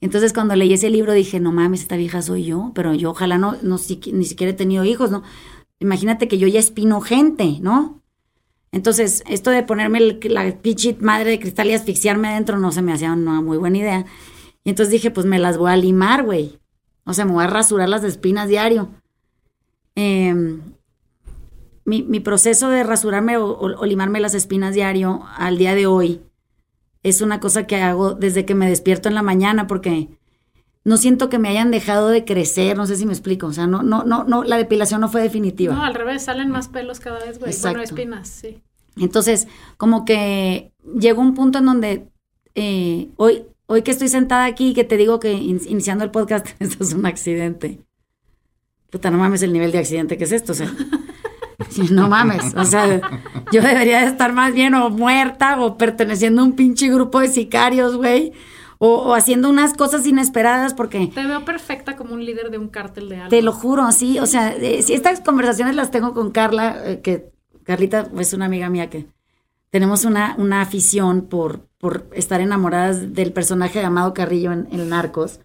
[0.00, 3.36] Entonces cuando leí ese libro dije, no mames, esta vieja soy yo, pero yo ojalá
[3.36, 3.78] no, no
[4.12, 5.22] ni siquiera he tenido hijos, ¿no?
[5.80, 8.00] Imagínate que yo ya espino gente, ¿no?
[8.70, 12.92] Entonces, esto de ponerme la pinche madre de cristal y asfixiarme adentro no se me
[12.92, 14.06] hacía una muy buena idea.
[14.64, 16.58] Y entonces dije, pues me las voy a limar, güey.
[17.04, 18.90] O sea, me voy a rasurar las espinas diario.
[19.96, 20.34] eh,
[21.84, 25.86] mi, mi proceso de rasurarme o, o- o limarme las espinas diario al día de
[25.86, 26.20] hoy
[27.02, 30.08] es una cosa que hago desde que me despierto en la mañana porque
[30.84, 33.66] no siento que me hayan dejado de crecer, no sé si me explico, o sea,
[33.66, 35.74] no, no, no, no, la depilación no fue definitiva.
[35.74, 37.52] No, al revés, salen más pelos cada vez, güey.
[37.62, 38.62] Bueno, espinas, sí.
[38.96, 42.08] Entonces, como que llegó un punto en donde
[42.54, 46.46] eh, hoy, hoy que estoy sentada aquí, que te digo que in- iniciando el podcast,
[46.60, 47.80] esto es un accidente.
[48.90, 50.70] Puta, no mames el nivel de accidente que es esto, o sea.
[51.90, 53.00] No mames, o sea,
[53.50, 57.28] yo debería de estar más bien o muerta o perteneciendo a un pinche grupo de
[57.28, 58.32] sicarios, güey,
[58.78, 62.68] o, o haciendo unas cosas inesperadas porque Te veo perfecta como un líder de un
[62.68, 63.28] cártel de algo.
[63.30, 64.18] te lo juro, sí.
[64.18, 67.30] O sea, eh, si estas conversaciones las tengo con Carla, eh, que
[67.64, 69.06] Carlita es una amiga mía que
[69.72, 74.88] tenemos una, una afición por, por estar enamoradas del personaje de Amado Carrillo en, en
[74.90, 75.40] Narcos.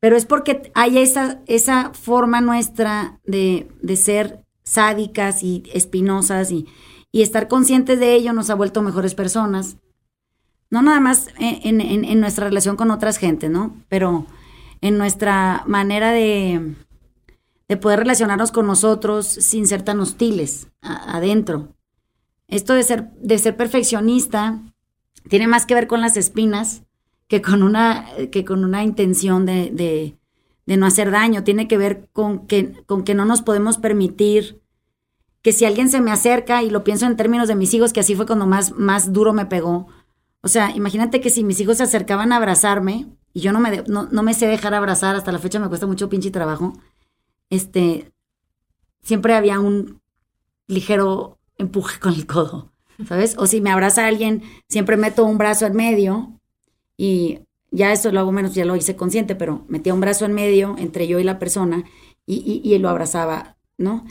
[0.00, 6.66] Pero es porque hay esa, esa forma nuestra de, de ser sádicas y espinosas y,
[7.10, 9.78] y estar conscientes de ello nos ha vuelto mejores personas.
[10.70, 13.76] No nada más en, en- nuestra relación con otras gentes, ¿no?
[13.88, 14.26] Pero
[14.82, 16.74] en nuestra manera de,
[17.66, 21.74] de poder relacionarnos con nosotros sin ser tan hostiles adentro.
[22.52, 24.60] Esto de ser, de ser perfeccionista
[25.30, 26.82] tiene más que ver con las espinas
[27.26, 29.70] que con una, que con una intención de,
[30.66, 31.44] de- no hacer daño.
[31.44, 34.60] Tiene que ver con que, con que no nos podemos permitir
[35.40, 38.00] que si alguien se me acerca, y lo pienso en términos de mis hijos, que
[38.00, 39.86] así fue cuando más, más duro me pegó.
[40.42, 43.82] O sea, imagínate que si mis hijos se acercaban a abrazarme, y yo no me,
[43.88, 46.74] no, no me sé dejar abrazar, hasta la fecha me cuesta mucho pinche trabajo,
[47.50, 48.12] este,
[49.02, 50.00] siempre había un
[50.68, 52.72] ligero empuje con el codo,
[53.06, 53.36] ¿sabes?
[53.38, 56.40] O si me abraza alguien, siempre meto un brazo en medio
[56.96, 60.34] y ya eso lo hago menos, ya lo hice consciente, pero metía un brazo en
[60.34, 61.84] medio entre yo y la persona
[62.26, 64.04] y, y, lo abrazaba, ¿no?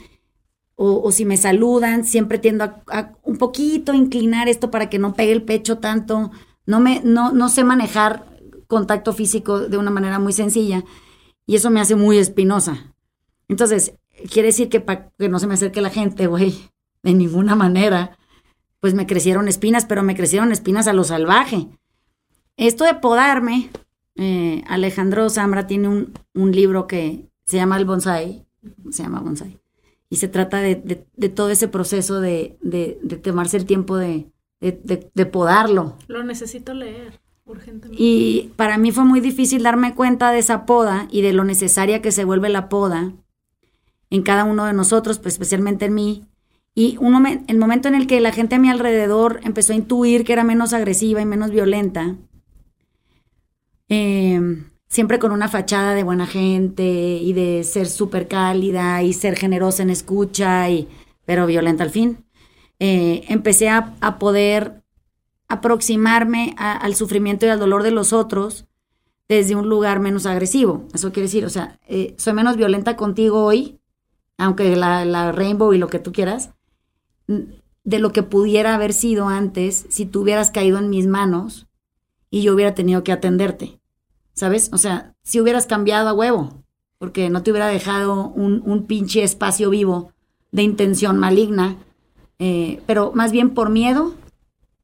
[0.74, 4.98] O, o si me saludan, siempre tiendo a, a un poquito inclinar esto para que
[4.98, 6.30] no pegue el pecho tanto.
[6.66, 8.26] No, me, no, no sé manejar
[8.66, 10.84] contacto físico de una manera muy sencilla
[11.46, 12.94] y eso me hace muy espinosa.
[13.48, 13.94] Entonces,
[14.30, 16.54] quiere decir que para que no se me acerque la gente, güey,
[17.02, 18.18] de ninguna manera,
[18.80, 21.68] pues me crecieron espinas, pero me crecieron espinas a lo salvaje.
[22.56, 23.70] Esto de podarme,
[24.16, 28.46] eh, Alejandro Zambra tiene un, un libro que se llama El Bonsai,
[28.90, 29.58] se llama Bonsai,
[30.10, 34.30] y se trata de, de- de todo ese proceso de, de- tomarse el tiempo de,
[34.60, 35.96] de- de- de podarlo.
[36.08, 38.00] Lo necesito leer urgentemente.
[38.02, 42.02] Y para mí fue muy difícil darme cuenta de esa poda y de lo necesaria
[42.02, 43.12] que se vuelve la poda
[44.10, 46.24] en cada uno de nosotros, pues especialmente en mí.
[46.74, 50.24] Y un el momento en el que la gente a mi alrededor empezó a intuir
[50.24, 52.16] que era menos agresiva y menos violenta,
[53.88, 54.40] eh,
[54.88, 59.82] siempre con una fachada de buena gente y de ser súper cálida y ser generosa
[59.82, 60.88] en escucha, y,
[61.26, 62.24] pero violenta al fin,
[62.78, 64.82] eh, empecé a, a poder
[65.48, 68.64] aproximarme al sufrimiento y al dolor de los otros
[69.28, 70.88] desde un lugar menos agresivo.
[70.94, 73.78] Eso quiere decir, o sea, eh, soy menos violenta contigo hoy,
[74.38, 76.54] aunque la, la rainbow y lo que tú quieras,
[77.26, 81.66] de lo que pudiera haber sido antes si tú hubieras caído en mis manos
[82.30, 83.80] y yo hubiera tenido que atenderte.
[84.34, 84.70] ¿Sabes?
[84.72, 86.64] O sea, si hubieras cambiado a huevo,
[86.98, 90.12] porque no te hubiera dejado un, un pinche espacio vivo
[90.52, 91.76] de intención maligna,
[92.38, 94.14] eh, pero más bien por miedo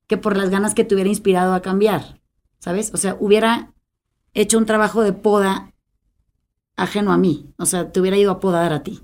[0.07, 2.21] que por las ganas que te hubiera inspirado a cambiar,
[2.59, 2.93] ¿sabes?
[2.95, 3.73] O sea, hubiera
[4.35, 5.73] hecho un trabajo de poda
[6.77, 9.01] ajeno a mí, o sea, te hubiera ido a podar a ti,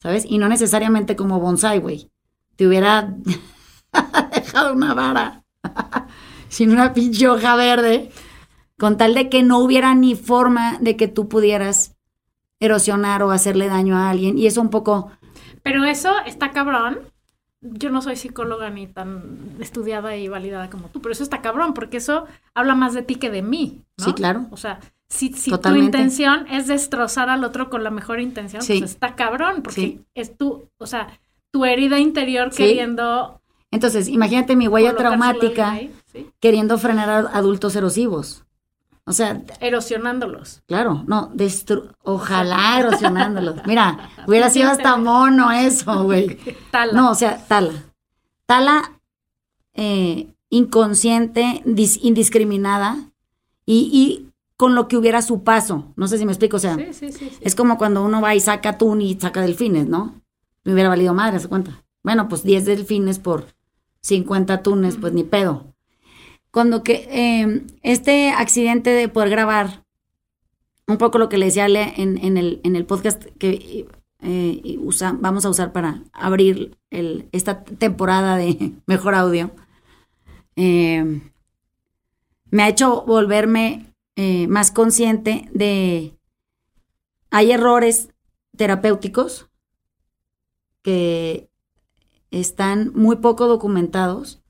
[0.00, 0.24] ¿sabes?
[0.24, 2.10] Y no necesariamente como bonsai, güey.
[2.56, 3.14] Te hubiera
[4.34, 5.42] dejado una vara
[6.48, 8.10] sin una pinche hoja verde,
[8.78, 11.96] con tal de que no hubiera ni forma de que tú pudieras
[12.60, 14.38] erosionar o hacerle daño a alguien.
[14.38, 15.10] Y eso un poco,
[15.62, 16.98] Pero eso está cabrón.
[17.60, 21.74] Yo no soy psicóloga ni tan estudiada y validada como tú, pero eso está cabrón,
[21.74, 23.82] porque eso habla más de ti que de mí.
[23.98, 24.04] ¿no?
[24.04, 24.46] Sí, claro.
[24.50, 28.78] O sea, si, si tu intención es destrozar al otro con la mejor intención, Sí.
[28.78, 30.04] pues está cabrón, porque Sí.
[30.14, 31.08] es tu, o sea,
[31.56, 32.58] tu herida interior Sí.
[32.64, 33.40] queriendo
[33.72, 36.30] entonces, imagínate mi huella traumática alguien ahí, ¿sí?
[36.40, 38.44] queriendo frenar a adultos erosivos.
[39.08, 40.62] O sea, erosionándolos.
[40.66, 43.56] Claro, no, destru ojalá erosionándolos.
[43.66, 46.38] Mira, hubiera sido hasta mono eso, güey.
[46.70, 46.92] Tala.
[46.92, 47.72] No, o sea, tala.
[48.46, 48.92] Tala
[49.74, 52.96] eh, inconsciente, dis- indiscriminada
[53.64, 55.92] y, y con lo que hubiera a su paso.
[55.96, 57.30] No sé si me explico, o sea, Sí, sí, sí.
[57.30, 57.38] sí.
[57.40, 60.14] es como cuando uno va y saca atún y saca delfines, ¿no?
[60.66, 61.84] Me hubiera valido madre, ¿se cuenta?
[62.02, 63.46] Bueno, pues 10 delfines por
[64.02, 65.72] 50 atunes, pues ni pedo.
[66.50, 69.84] Cuando que eh, este accidente de poder grabar,
[70.88, 73.86] un poco lo que le decía Ale en, en el, en el podcast, que
[74.20, 79.50] eh, usa- vamos a usar para abrir el, esta temporada de Mejor Audio,
[80.56, 81.20] eh,
[82.50, 86.12] me ha hecho volverme eh, más consciente de...
[87.30, 88.08] Hay errores
[88.56, 89.48] terapéuticos
[90.86, 91.50] que
[92.30, 94.40] están muy poco documentados,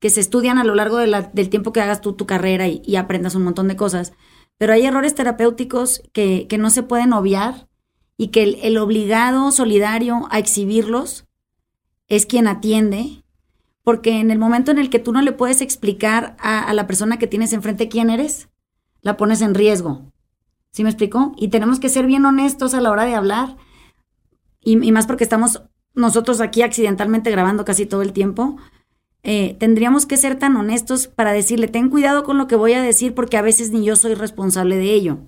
[0.00, 2.66] que se estudian a lo largo de la- del tiempo que hagas tú tu carrera
[2.66, 4.14] y, aprendas un montón de cosas,
[4.56, 7.68] pero hay errores terapéuticos que, que no se pueden obviar
[8.16, 11.26] y que el, obligado solidario a exhibirlos
[12.08, 13.22] es quien atiende,
[13.82, 17.18] porque en el momento en el que tú no le puedes explicar a, la persona
[17.18, 18.48] que tienes enfrente quién eres,
[19.02, 20.10] la pones en riesgo.
[20.70, 21.32] ¿Sí me explicó?
[21.36, 23.58] Y tenemos que ser bien honestos a la hora de hablar,
[24.64, 25.60] y más porque estamos
[25.94, 28.56] nosotros aquí accidentalmente grabando casi todo el tiempo.
[29.24, 32.82] eh, tendríamos que ser tan honestos para decirle, ten cuidado con lo que voy a
[32.82, 35.18] decir porque a veces ni yo soy responsable de ello.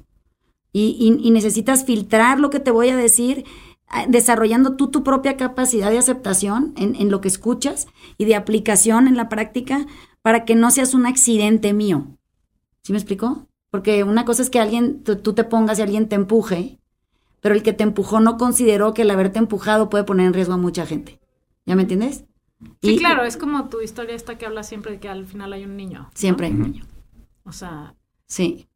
[0.73, 3.45] Y, necesitas filtrar lo que te voy a decir,
[3.87, 7.87] ah, desarrollando tú tu propia capacidad de aceptación en, en lo que escuchas
[8.19, 9.87] y de aplicación en la práctica
[10.21, 12.19] para que no seas un accidente mío.
[12.83, 13.47] ¿Sí me explicó?
[13.71, 16.81] Porque una cosa es que alguien, tú te pongas y alguien te empuje,
[17.45, 20.55] pero el que te empujó no consideró que el haberte empujado puede poner en riesgo
[20.55, 21.21] a mucha gente.
[21.67, 22.25] ¿Ya me entiendes?
[22.81, 25.53] Sí, Y- claro, es como tu historia esta que habla siempre de que al final
[25.53, 25.99] hay un niño.
[26.05, 26.11] ¿no?
[26.15, 26.85] Siempre hay un niño.
[27.45, 27.95] O sea,
[28.27, 28.67] Sí,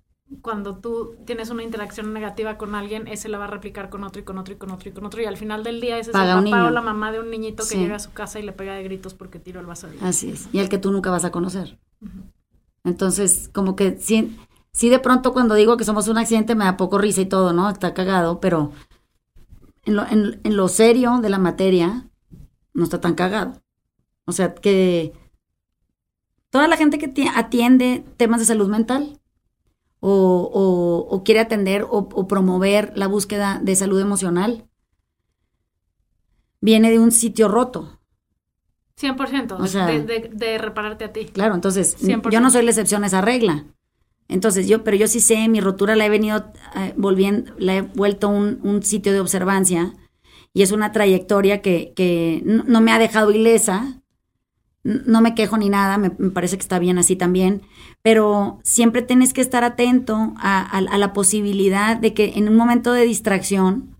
[0.42, 4.20] cuando tú tienes una interacción negativa con alguien, ese la va a replicar con otro
[4.20, 5.22] y con otro y con otro y con otro.
[5.22, 7.30] Y al final del día ese Paga es el papá o la mamá de un
[7.30, 7.78] niñito que Sí.
[7.78, 10.28] llega a su casa y le pega de gritos porque tiró el vaso de así
[10.28, 10.46] es.
[10.52, 11.78] Y el que tú nunca vas a conocer.
[12.84, 14.36] Entonces, como que sí,
[14.72, 17.52] sí de pronto cuando digo que somos un accidente me da poco risa y todo,
[17.52, 17.68] ¿no?
[17.70, 18.72] Está cagado, pero
[19.84, 22.08] en lo, en, en lo serio de la materia
[22.74, 23.60] no está tan cagado.
[24.26, 25.12] O sea, que
[26.50, 29.18] toda la gente que ti- atiende temas de salud mental
[30.00, 30.10] o,
[30.52, 34.68] o- o quiere atender o, o promover la búsqueda de salud emocional
[36.60, 37.98] viene de un sitio roto.
[39.00, 41.26] 100%, O sea- de, de- de repararte a ti.
[41.26, 42.30] Claro, entonces 100%.
[42.30, 43.64] yo no soy la excepción a esa regla.
[44.28, 47.82] Entonces yo, pero yo sí sé, mi rotura la he venido eh, volviendo, la he
[47.82, 49.94] vuelto un, un sitio de observancia
[50.54, 54.02] y es una trayectoria que, que no, me ha dejado ilesa.
[54.84, 57.62] No me quejo ni nada, me, parece que está bien así también,
[58.02, 63.02] pero siempre tienes que estar atento a, la posibilidad de que en un momento de
[63.04, 63.96] distracción,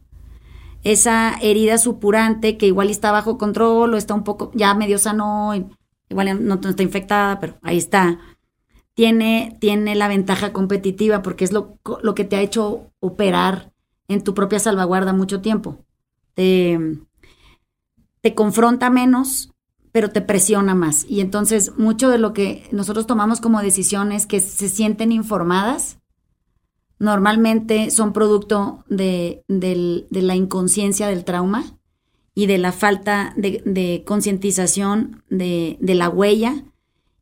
[0.84, 5.54] esa herida supurante que igual está bajo control o está un poco, ya medio sano,
[5.54, 5.66] y-
[6.10, 8.18] igual no, no está infectada, pero ahí está.
[8.98, 13.72] Tiene, tiene la ventaja competitiva porque es lo, lo que te ha hecho operar
[14.08, 15.84] en tu propia salvaguarda mucho tiempo.
[16.34, 16.98] Te,
[18.34, 19.52] confronta menos,
[19.92, 21.06] pero te presiona más.
[21.08, 26.00] Y entonces mucho de lo que nosotros tomamos como decisiones que se sienten informadas,
[26.98, 31.78] normalmente son producto de, de la inconsciencia del trauma
[32.34, 36.64] y de la falta de, de concientización de la huella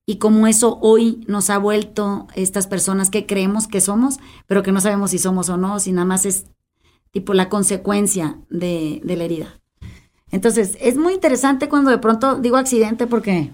[0.07, 4.71] y cómo eso hoy nos ha vuelto estas personas que creemos que somos, pero que
[4.71, 6.47] no sabemos si somos o no, si nada más es
[7.11, 9.61] tipo la consecuencia de, la herida.
[10.31, 13.51] Entonces, es muy interesante cuando de pronto digo accidente porque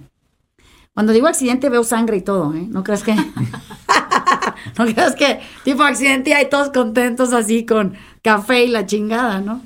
[0.92, 2.66] cuando digo accidente veo sangre y todo, ¿eh?
[2.68, 3.14] No creas que...
[4.78, 9.40] no creas que tipo accidente y hay todos contentos así con café y la chingada,
[9.40, 9.62] ¿no?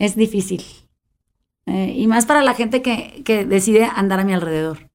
[0.00, 0.64] Es difícil.
[1.66, 4.90] Eh, y más para la gente que, que decide andar a mi alrededor,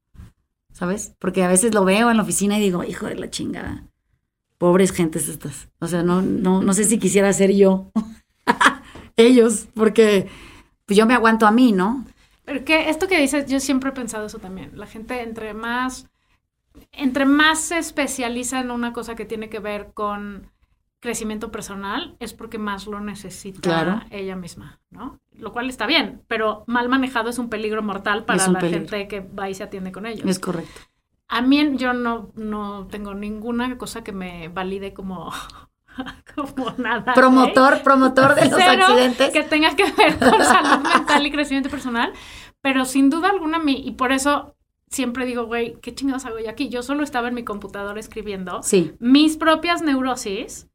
[0.80, 1.14] ¿sabes?
[1.20, 3.84] Porque a veces lo veo en la oficina y digo, hijo de la chingada.
[4.58, 5.68] Pobres gentes estas.
[5.80, 7.92] O sea, no, no, no sé si quisiera ser yo.
[9.18, 10.30] Ellos, porque
[10.86, 12.06] pues yo me aguanto a mí, ¿no?
[12.46, 14.72] Pero que esto que dices, yo siempre he pensado eso también.
[14.78, 16.08] La gente entre más,
[16.94, 20.50] entre más se especializa en una cosa que tiene que ver con
[21.02, 24.02] crecimiento personal, es porque más lo necesita Claro.
[24.12, 25.20] ella misma, ¿no?
[25.40, 28.80] Lo cual está bien, pero mal manejado es un peligro mortal para la peligro.
[28.80, 30.26] gente que va y se atiende con ellos.
[30.28, 30.82] Es correcto.
[31.28, 35.32] A mí yo no, no tengo ninguna cosa que me valide como,
[36.36, 37.14] como nada.
[37.14, 39.32] Promotor, promotor de los Cero accidentes.
[39.32, 42.14] que tenga que ver con salud mental y crecimiento personal,
[42.62, 44.56] pero sin duda alguna mi, y por eso
[44.90, 46.70] siempre digo, güey, ¿qué chingados hago yo aquí?
[46.70, 50.69] Yo solo estaba en mi computadora escribiendo Sí, mis propias neurosis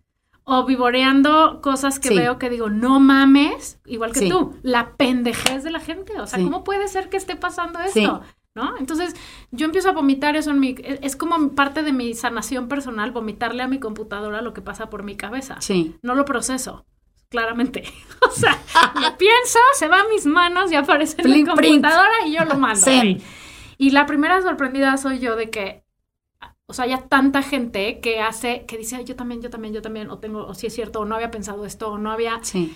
[0.44, 2.16] o vivoreando cosas que Sí.
[2.16, 4.28] veo que digo, no mames, igual que Sí.
[4.28, 6.44] tú, la pendejez de la gente, o sea, Sí.
[6.44, 8.00] ¿cómo puede ser que esté pasando Sí.
[8.04, 8.20] esto?
[8.54, 8.76] ¿No?
[8.78, 9.16] Entonces,
[9.50, 10.76] yo empiezo a vomitar eso en mi...
[10.84, 14.90] Es es como parte de mi sanación personal, vomitarle a mi computadora lo que pasa
[14.90, 15.96] por mi cabeza sí.
[16.02, 16.86] no lo proceso,
[17.30, 17.82] claramente.
[18.26, 18.58] O sea,
[19.00, 21.48] lo pienso, se va a mis manos y aparece en print.
[21.48, 22.84] computadora y yo lo mando.
[22.84, 23.20] Güey.
[23.78, 25.83] Y la primera sorprendida soy yo de que,
[26.66, 29.82] o sea, hay tanta gente que hace, que dice, "Ay, yo también, yo también, yo
[29.82, 32.38] también, o tengo, o si es cierto, o no había pensado esto, o no había...
[32.42, 32.74] Sí.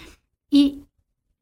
[0.51, 0.85] Y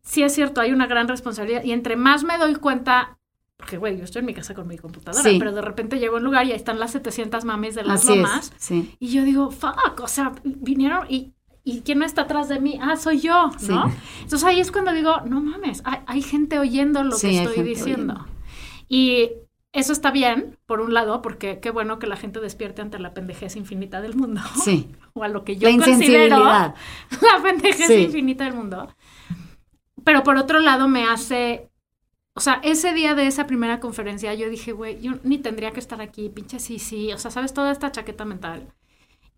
[0.03, 3.19] sí es cierto, hay una gran responsabilidad y entre más me doy cuenta,
[3.57, 5.37] porque güey, yo estoy en mi casa con mi computadora, Sí.
[5.39, 8.03] pero de repente llego a un lugar y ahí están las 700 mames de las
[8.05, 8.63] Así lomas es.
[8.63, 8.95] Sí.
[9.01, 11.33] y yo digo, fuck, o sea, vinieron y...
[11.69, 12.79] ¿Y quién está atrás de mí?
[12.81, 13.89] Ah, soy yo, ¿no?
[13.91, 13.97] Sí.
[14.23, 17.65] Entonces ahí es cuando digo, no mames, hay, hay gente oyendo lo Sí, que estoy
[17.65, 18.13] diciendo.
[18.15, 18.27] oyendo.
[18.89, 19.31] Y
[19.77, 23.15] eso está bien, por un lado, porque qué bueno que la gente despierte ante la
[23.15, 24.41] pendejez infinita del mundo.
[24.63, 24.91] Sí.
[25.15, 26.75] O a lo que yo La considero la
[27.43, 27.95] pendejez Sí.
[28.03, 28.89] infinita del mundo.
[30.05, 31.71] Pero por otro lado me hace...
[32.35, 35.81] O sea, ese día de esa primera conferencia yo dije, güey, yo ni tendría que
[35.81, 37.13] estar aquí, pinche sí, sí.
[37.15, 37.55] O sea, ¿sabes?
[37.55, 38.75] Toda esta chaqueta mental.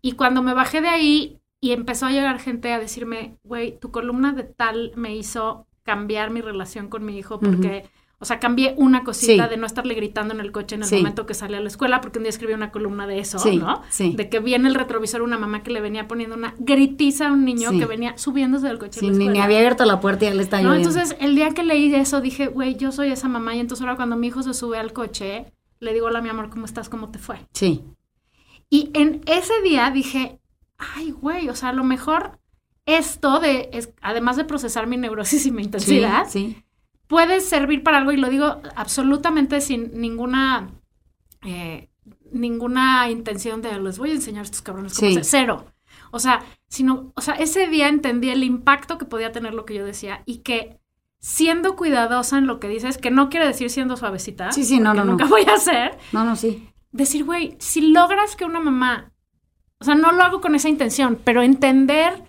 [0.01, 3.91] Y cuando me bajé de ahí y empezó a llegar gente a decirme, güey, tu
[3.91, 7.89] columna de tal me hizo cambiar mi relación con mi hijo porque,
[8.21, 9.49] o sea, cambié una cosita Sí.
[9.49, 10.97] de no estarle gritando en el coche en el Sí.
[10.97, 13.57] momento que salí a la escuela porque un día escribí una columna de eso, Sí,
[13.57, 13.81] ¿no?
[13.89, 14.13] sí.
[14.15, 17.31] De que vi en el retrovisor una mamá que le venía poniendo una gritiza a
[17.31, 18.99] un niño que venía subiéndose del coche.
[18.99, 21.15] a Sí, la ni, ni había abierto la puerta y ya le está No, entonces
[21.21, 24.17] el día que leí eso dije, güey, yo soy esa mamá y entonces ahora cuando
[24.17, 25.45] mi hijo se sube al coche,
[25.79, 26.89] le digo, hola mi amor, ¿cómo estás?
[26.89, 27.37] ¿Cómo te fue?
[27.53, 27.85] Sí.
[28.69, 30.39] Y en ese día dije,
[30.77, 32.37] ay, güey, o sea, a lo mejor
[32.85, 36.63] esto de, es- además de procesar mi neurosis y mi intensidad, sí.
[37.09, 40.69] Puede servir para algo y lo digo absolutamente sin ninguna,
[41.43, 41.89] eh,
[42.31, 45.15] ninguna intención de les voy a enseñar a estos cabrones cómo Sí.
[45.15, 45.65] ser cero.
[46.11, 49.73] O sea, sino, o sea, ese día entendí el impacto que podía tener lo que
[49.73, 50.79] yo decía y que
[51.19, 54.93] siendo cuidadosa en lo que dices, que no quiere decir siendo suavecita, Sí, sí, no,
[54.93, 55.11] no, no.
[55.13, 56.69] nunca voy a hacer, No, no, sí.
[56.91, 59.11] decir, güey, si logras que una mamá,
[59.79, 62.28] o sea, no lo hago con esa intención, pero entender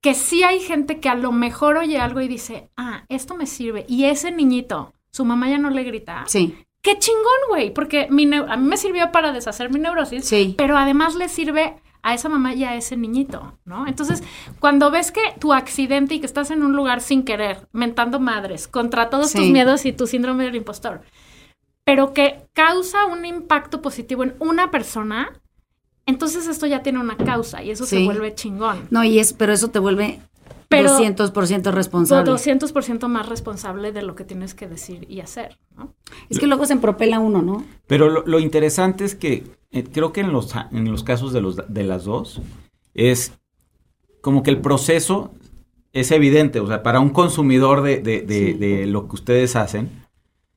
[0.00, 3.46] que sí hay gente que a lo mejor oye algo y dice, ah, esto me
[3.46, 8.06] sirve, y ese niñito, su mamá ya no le grita, Sí, qué chingón, güey, porque
[8.10, 10.54] mi a mí me sirvió para deshacer mi neurosis, sí.
[10.56, 13.86] pero además le sirve a esa mamá y a ese niñito, ¿no?
[13.86, 14.22] Entonces,
[14.60, 18.68] cuando ves que tu accidente y que estás en un lugar sin querer, mentando madres,
[18.68, 21.02] contra todos tus miedos y tu síndrome del impostor,
[21.84, 25.40] pero que causa un impacto positivo en una persona,
[26.08, 28.88] entonces esto ya tiene una causa y eso se vuelve chingón.
[28.90, 30.20] No, y es, pero eso te vuelve
[30.68, 32.30] Pero- 200% responsable.
[32.32, 35.94] 200% más responsable de lo que tienes que decir y hacer, ¿no?
[36.28, 37.64] Es que luego se empropela uno, ¿no?
[37.86, 41.40] Pero lo, lo interesante es que eh, creo que en los, en los casos de,
[41.40, 42.40] los, de las dos
[42.94, 43.32] es
[44.20, 45.30] como que el proceso
[45.92, 46.60] es evidente.
[46.60, 48.52] O sea, para un consumidor de, de- de- Sí.
[48.54, 49.88] de lo que ustedes hacen,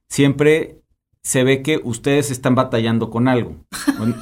[0.09, 0.80] siempre
[1.23, 3.55] se ve que ustedes están batallando con algo.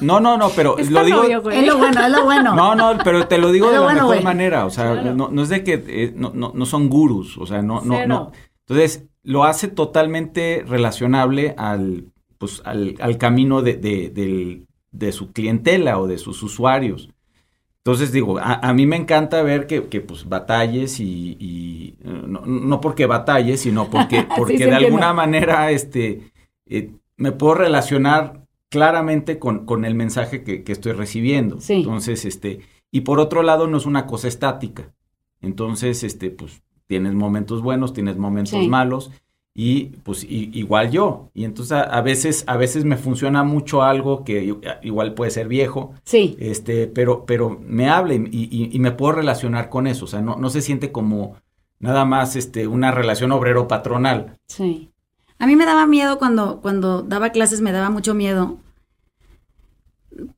[0.02, 1.22] No, no, no, pero Es lo digo...
[1.24, 2.54] Es lo bueno, es lo bueno.
[2.54, 4.24] No, no, pero te lo digo de la bueno, mejor güey.
[4.24, 4.66] manera.
[4.66, 5.14] O sea, Claro.
[5.14, 7.38] no, no es de que eh, no, no, no son gurús.
[7.38, 8.06] O sea, no, no, Cero.
[8.06, 8.32] no.
[8.68, 12.04] Entonces, lo hace totalmente relacionable al,
[12.38, 17.08] pues, al, al camino de, de, del- de su clientela o de sus usuarios.
[17.78, 22.22] Entonces, digo, a, a mí me encanta ver que, que, pues, batalles y, y, eh,
[22.26, 24.86] no, no porque batalles, sino porque, porque sí de entiendo.
[24.88, 26.30] alguna manera, este,
[26.70, 31.60] eh, me puedo relacionar claramente con, con el mensaje que, que estoy recibiendo.
[31.60, 31.74] Sí.
[31.74, 32.60] Entonces, este,
[32.90, 34.92] y por otro lado, no es una cosa estática.
[35.42, 38.68] Entonces, este, pues, tienes momentos buenos, tienes momentos Sí.
[38.68, 39.10] malos,
[39.52, 41.30] y pues i- igual yo.
[41.34, 45.48] Y entonces a, a veces, a veces me funciona mucho algo que igual puede ser
[45.48, 46.36] viejo, Sí.
[46.38, 50.04] este, pero, pero me habla y, y- y me puedo relacionar con eso.
[50.04, 51.34] O sea, no, no se siente como
[51.80, 54.36] nada más este, una relación obrero-patronal.
[54.46, 54.89] Sí.
[55.40, 58.58] A mí me daba miedo cuando, cuando daba clases, me daba mucho miedo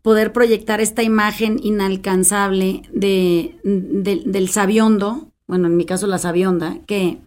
[0.02, 6.78] poder proyectar esta imagen inalcanzable de, de- del sabiondo, bueno, en mi caso la sabionda,
[6.86, 7.18] que,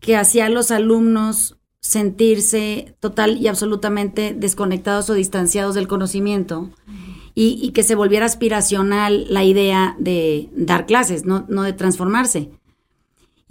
[0.00, 6.70] que hacía a los alumnos sentirse total y absolutamente desconectados o distanciados del conocimiento
[7.34, 12.50] y, y que se volviera aspiracional la idea de dar clases, no, no de transformarse.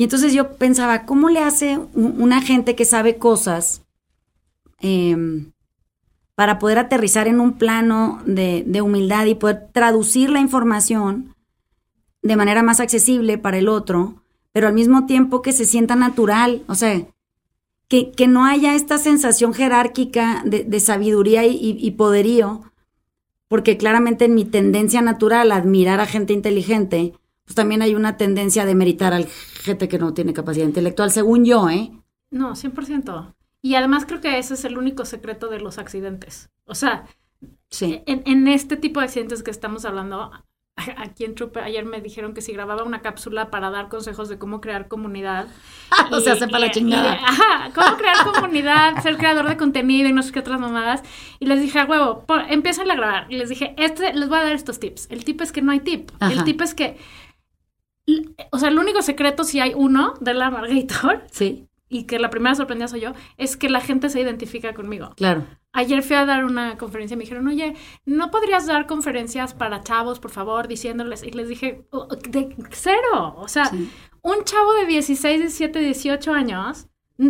[0.01, 3.83] Y entonces yo pensaba, ¿cómo le hace un- una gente que sabe cosas
[4.79, 5.51] em,
[6.33, 11.35] para poder aterrizar en un plano de, humildad y poder traducir la información
[12.23, 16.63] de manera más accesible para el otro, pero al mismo tiempo que se sienta natural?
[16.65, 16.99] O sea,
[17.87, 22.63] que, que no haya esta sensación jerárquica de, sabiduría y poderío,
[23.47, 27.13] porque claramente en mi tendencia natural a admirar a gente inteligente,
[27.51, 29.19] pues también hay una tendencia de meritar a
[29.63, 31.91] gente que no tiene capacidad intelectual, según yo, ¿eh?
[32.31, 33.33] No, 100%.
[33.61, 36.49] Y además creo que ese es el único secreto de los accidentes.
[36.65, 37.07] O sea,
[37.69, 38.03] Sí.
[38.05, 40.31] en, en este tipo de accidentes que estamos hablando,
[40.95, 44.37] aquí en Trupe ayer me dijeron que si grababa una cápsula para dar consejos de
[44.39, 45.47] cómo crear comunidad.
[46.11, 47.15] o sea, sepa la chingada.
[47.15, 51.03] y- ajá, cómo crear comunidad, ser creador de contenido y no sé qué otras mamadas.
[51.41, 53.25] Y les dije, a huevo, empiezan a grabar.
[53.29, 55.07] Y les dije, este, les voy a dar estos tips.
[55.11, 56.11] El tip es que no hay tip.
[56.21, 56.31] Ajá.
[56.31, 56.97] El tip es que
[58.51, 62.29] o sea, el único secreto, si hay uno de la Margator, Sí, y que la
[62.29, 65.13] primera sorprendida soy yo, es que la gente se identifica conmigo.
[65.17, 65.45] claro.
[65.73, 69.81] Ayer fui a dar una conferencia y me dijeron, oye, ¿no podrías dar conferencias para
[69.83, 71.23] chavos, por favor, diciéndoles?
[71.23, 73.35] Y les dije, "Oh, de cero.
[73.37, 73.89] O sea, Sí.
[74.21, 76.87] un chavo de 16, 17, 18 años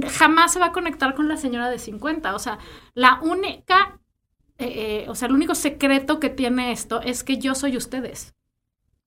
[0.09, 2.33] jamás se va a conectar con la señora de 50.
[2.33, 2.57] O sea,
[2.95, 3.99] la única,
[4.57, 8.33] eh, eh, o sea, el único secreto que tiene esto es que yo soy ustedes.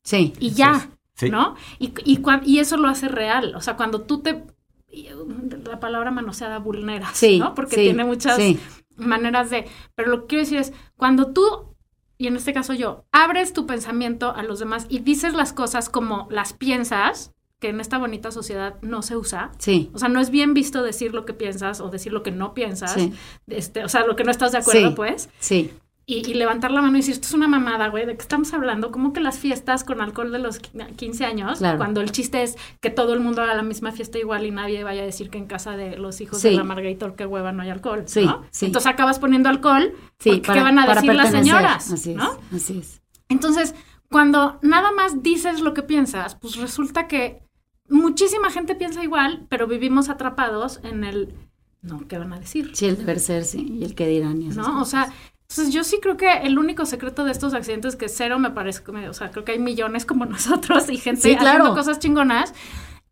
[0.04, 0.32] Sí.
[0.38, 1.30] Y ya, Sí.
[1.30, 1.54] ¿no?
[1.78, 3.54] Y, y, cuan- y eso lo hace real.
[3.56, 4.32] O sea, cuando tú te...
[4.34, 7.38] uh, La palabra manoseada vulneras, Sí.
[7.38, 7.54] ¿no?
[7.54, 8.58] Porque sí, tiene muchas Sí,
[8.96, 9.66] maneras de...
[9.94, 11.74] Pero lo que quiero decir es, cuando tú,
[12.18, 15.88] y en este caso yo, abres tu pensamiento a los demás y dices las cosas
[15.88, 19.50] como las piensas, que en esta bonita sociedad no se usa.
[19.58, 19.90] sí.
[19.94, 22.52] O sea, no es bien visto decir lo que piensas o decir lo que no
[22.52, 22.92] piensas.
[22.92, 23.12] Sí.
[23.46, 24.94] Este, o sea, lo que no estás de acuerdo, Sí.
[24.96, 25.30] pues.
[25.38, 25.72] Sí,
[26.06, 28.52] Y, y levantar la mano y decir, esto es una mamada, güey, ¿de qué estamos
[28.52, 28.90] hablando?
[28.90, 31.58] ¿Cómo que las fiestas con alcohol de los 15 años?
[31.58, 31.78] Claro.
[31.78, 34.84] Cuando el chiste es que todo el mundo haga la misma fiesta igual y nadie
[34.84, 36.50] vaya a decir que en casa de los hijos Sí.
[36.50, 38.42] de la Margator que hueva no hay alcohol, Sí, ¿no?
[38.50, 38.66] sí.
[38.66, 40.28] Entonces acabas poniendo alcohol, sí.
[40.30, 41.90] porque ¿qué van a para decir las señoras?
[41.90, 42.36] Así es, ¿no?
[42.54, 43.00] así es.
[43.30, 43.74] Entonces,
[44.10, 47.42] cuando nada más dices lo que piensas, pues resulta que
[47.88, 51.34] muchísima gente piensa igual, pero vivimos atrapados en el,
[51.82, 52.70] no, ¿qué van a decir?
[52.74, 54.40] Sí, el deber ser, sí, y el que dirán.
[54.42, 54.80] y ¿no?
[54.80, 55.12] O sea,
[55.48, 58.82] entonces yo sí creo que el único secreto de estos accidentes que cero me parece,
[59.08, 61.60] o sea, creo que hay millones como nosotros y gente Sí, claro.
[61.60, 62.54] haciendo cosas chingonas,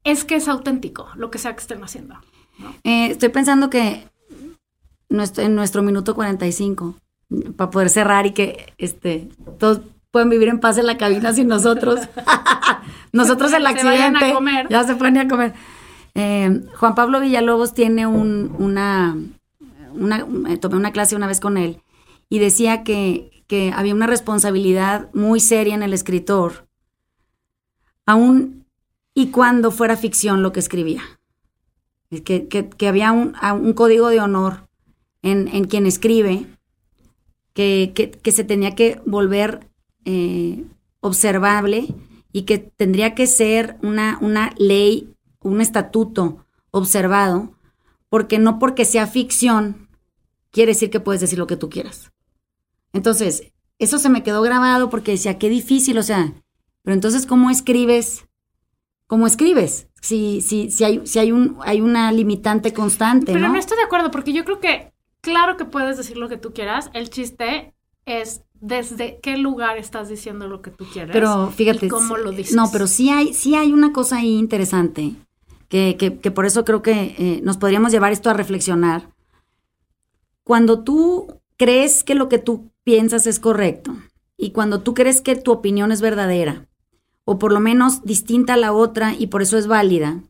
[0.04, 2.16] es que es auténtico lo que sea que estén haciendo.
[2.84, 4.08] Eh, estoy pensando que
[5.08, 6.96] nuestro, en nuestro minuto 45,
[7.56, 9.28] para poder cerrar y que este
[9.58, 9.80] todos
[10.10, 12.00] pueden vivir en paz en la cabina sin nosotros.
[13.12, 14.34] nosotros el Se vayan a accidente.
[14.34, 14.66] comer.
[14.68, 15.54] Ya se pueden ir a comer.
[16.14, 19.16] Eh, Juan Pablo Villalobos tiene un, una,
[19.94, 21.80] una, eh, tomé una clase una vez con él
[22.32, 26.66] y decía que, que había una responsabilidad muy seria en el escritor,
[28.06, 28.64] aún
[29.12, 31.02] y cuando fuera ficción lo que escribía.
[32.08, 34.66] Que, que- había un, un código de honor
[35.20, 36.46] en, en quien escribe,
[37.52, 39.68] que, que- que se tenía que volver
[40.06, 40.64] eh,
[41.00, 41.94] observable
[42.32, 47.52] y que tendría que ser una, una ley, un estatuto observado,
[48.08, 49.88] porque no porque sea ficción
[50.50, 52.11] quiere decir que puedes decir lo que tú quieras.
[52.92, 56.32] Entonces, eso se me quedó grabado porque decía, qué difícil, o sea,
[56.82, 58.26] pero entonces, ¿cómo escribes?
[59.06, 59.88] ¿Cómo escribes?
[60.00, 63.52] Si, si, si, hay, si hay, un, hay una limitante constante, Pero ¿no?
[63.52, 66.52] no estoy de acuerdo, porque yo creo que, claro que puedes decir lo que tú
[66.52, 67.74] quieras, el chiste
[68.04, 71.12] es desde qué lugar estás diciendo lo que tú quieres.
[71.12, 71.86] Pero fíjate.
[71.86, 72.54] y cómo lo dices.
[72.54, 75.14] No, pero sí hay, sí hay una cosa ahí interesante,
[75.68, 79.10] que, que, que por eso creo que eh, nos podríamos llevar esto a reflexionar.
[80.44, 83.96] Cuando tú crees que lo que tú piensas es correcto
[84.36, 86.66] y cuando tú crees que tu opinión es verdadera,
[87.24, 90.22] o por lo menos distinta a la otra y por eso es válida,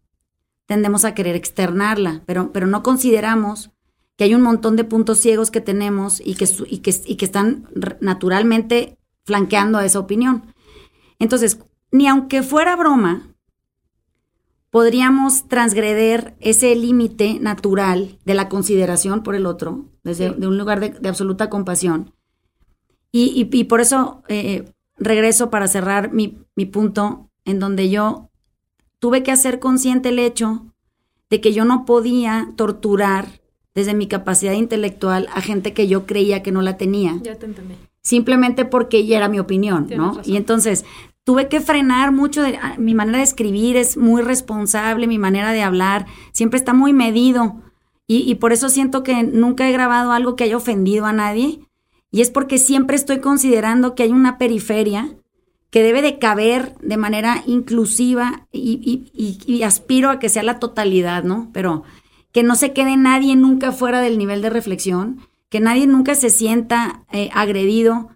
[0.66, 3.70] tendemos a querer externarla, pero, pero no consideramos
[4.16, 7.24] que hay un montón de puntos ciegos que tenemos y que, y que, y que
[7.24, 7.68] están
[8.00, 10.52] naturalmente flanqueando a esa opinión.
[11.18, 11.58] Entonces,
[11.90, 13.34] ni aunque fuera broma,
[14.70, 20.34] podríamos transgreder ese límite natural de la consideración por el otro, desde Sí.
[20.38, 22.12] de un lugar de, de absoluta compasión.
[23.12, 24.64] Y, y- y por eso eh,
[24.96, 28.30] regreso para cerrar mi, mi punto en donde yo
[28.98, 30.66] tuve que hacer consciente el hecho
[31.28, 33.26] de que yo no podía torturar
[33.74, 37.46] desde mi capacidad intelectual a gente que yo creía que no la tenía Ya te
[37.46, 37.74] entendí.
[38.02, 40.12] simplemente porque ya era mi opinión, Tienes ¿no?
[40.14, 40.32] razón.
[40.32, 40.84] Y entonces
[41.24, 45.52] tuve que frenar mucho de ah, mi manera de escribir es muy responsable, mi manera
[45.52, 47.60] de hablar siempre está muy medido
[48.06, 51.60] y, y por eso siento que nunca he grabado algo que haya ofendido a nadie
[52.12, 55.16] y es porque siempre estoy considerando que hay una periferia
[55.70, 61.48] que debe de caber de manera inclusiva y, aspiro a que sea la totalidad, ¿no?
[61.54, 61.82] Pero
[62.30, 66.28] que no se quede nadie nunca fuera del nivel de reflexión, que nadie nunca se
[66.28, 68.10] sienta eh, agredido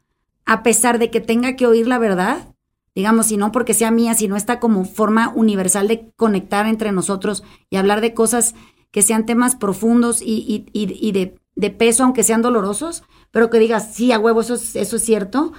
[0.45, 2.55] a pesar de que tenga que oír la verdad,
[2.95, 7.43] digamos, y no porque sea mía, sino esta como forma universal de conectar entre nosotros
[7.71, 8.55] y hablar de cosas
[8.91, 13.03] que sean temas profundos y- y de, de peso, aunque sean dolorosos,
[13.33, 15.53] pero que digas, sí, a huevo, eso es, eso es cierto,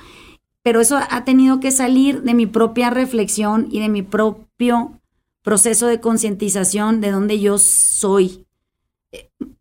[0.64, 5.02] pero eso ha tenido que salir de mi propia reflexión y de mi propio
[5.42, 8.46] proceso de concientización de donde yo soy.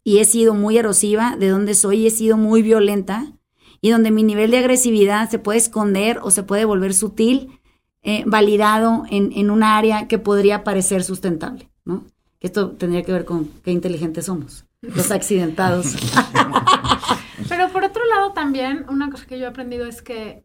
[0.03, 3.33] Y he sido muy erosiva, de donde soy y he sido muy violenta,
[3.81, 7.61] y donde mi nivel de agresividad se puede esconder o se puede volver sutil,
[8.03, 12.05] eh, validado en, en un área que podría parecer sustentable, ¿no?
[12.41, 15.95] Que esto tendría que ver con qué inteligentes somos, los accidentados.
[17.49, 20.45] Pero por otro lado también, una cosa que yo he aprendido es que,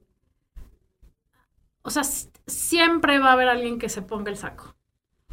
[1.84, 2.04] o sea,
[2.48, 4.76] siempre va a haber alguien que se ponga el saco.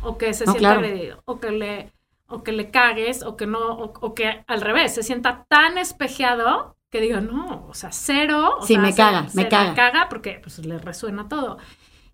[0.03, 0.81] O que se No, sienta claro.
[0.81, 1.23] agredido.
[1.27, 1.93] O que le,
[2.29, 5.77] o que le cagues, o que no, o, o que al revés, se sienta tan
[5.79, 8.57] espejeado que diga, no, o sea, cero.
[8.61, 11.59] o Sí, sea, me se- caga, se me caga porque pues le resuena todo.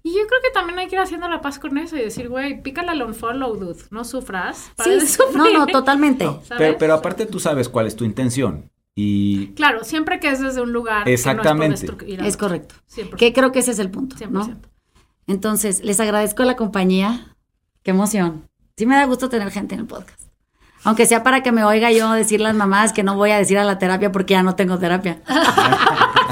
[0.06, 2.28] Y yo creo que también hay que ir haciendo la paz con eso y decir,
[2.28, 4.70] güey, pícale al unfollow, dude, no sufras.
[4.76, 5.38] para Sí, de sí, sufrir.
[5.38, 6.24] no, no, totalmente.
[6.44, 6.44] ¿sabes?
[6.58, 8.70] Pero, pero aparte tú sabes cuál es tu intención.
[8.94, 11.86] Y Claro, siempre que es desde un lugar Exactamente.
[11.96, 12.74] que no es, Es correcto.
[12.94, 13.16] 100%.
[13.16, 14.28] Que creo que ese es el punto, 100%.
[14.30, 14.56] ¿no?
[15.26, 17.34] Entonces, les agradezco la compañía.
[17.82, 18.46] Qué emoción.
[18.76, 20.20] Sí me da gusto tener gente en el podcast.
[20.84, 23.56] Aunque sea para que me oiga yo decir las mamás que no voy a decir
[23.58, 25.22] a la terapia porque ya no tengo terapia.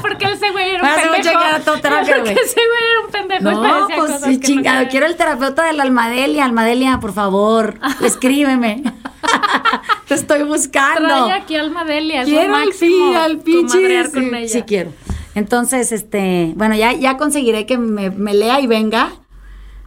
[0.01, 1.39] Porque ese güey era un Me hace mucho pendejo.
[1.39, 2.45] que era todo terapia, Porque güey.
[2.45, 3.43] ese güey era un pendejo.
[3.43, 4.87] me No, decía pues cosas sí, que chingado.
[4.89, 6.43] Quiero el terapeuta de la Almadelia.
[6.45, 8.83] Almadelia, por favor, escríbeme.
[10.07, 11.07] Te estoy buscando.
[11.07, 13.17] Trae aquí alma Delia, es Quiero lo al máximo.
[13.17, 14.03] al pinche.
[14.05, 14.47] Sí, con ella.
[14.49, 14.91] sí quiero.
[15.35, 19.11] Entonces, este, bueno, ya, ya conseguiré que me, me lea y venga.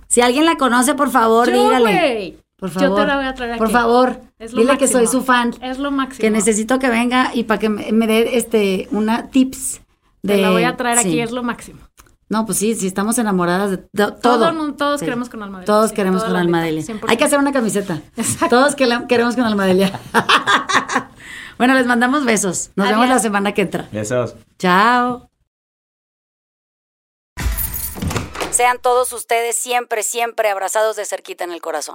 [0.08, 1.82] Si alguien la conoce, por favor, Yo, dígale.
[1.84, 2.36] güey.
[2.56, 3.00] Por Yo favor.
[3.00, 3.58] te la voy a traer aquí.
[3.58, 5.54] Por favor, Es lo dile que soy su fan.
[5.60, 6.20] Es lo máximo.
[6.22, 9.82] Que necesito que venga y para que me, me dé este una tips
[10.22, 11.08] de Te la voy a traer sí.
[11.08, 11.80] aquí, es lo máximo.
[12.28, 14.16] No, pues sí, sí estamos enamoradas de to- todo.
[14.20, 15.06] Todo el mundo- todos Sí.
[15.06, 16.80] queremos con Almadelia, Todos sí, queremos con Almadelia.
[16.80, 17.10] neta, 100%.
[17.10, 18.02] Hay que hacer una camiseta.
[18.16, 18.48] Exacto.
[18.48, 20.00] Todos que queremos con Almadelia.
[21.58, 22.70] bueno, les mandamos besos.
[22.74, 23.88] Nos vemos la semana que entra.
[23.92, 24.34] esos.
[24.58, 25.30] Chao.
[28.50, 31.94] Sean todos ustedes siempre, siempre abrazados de cerquita en el corazón.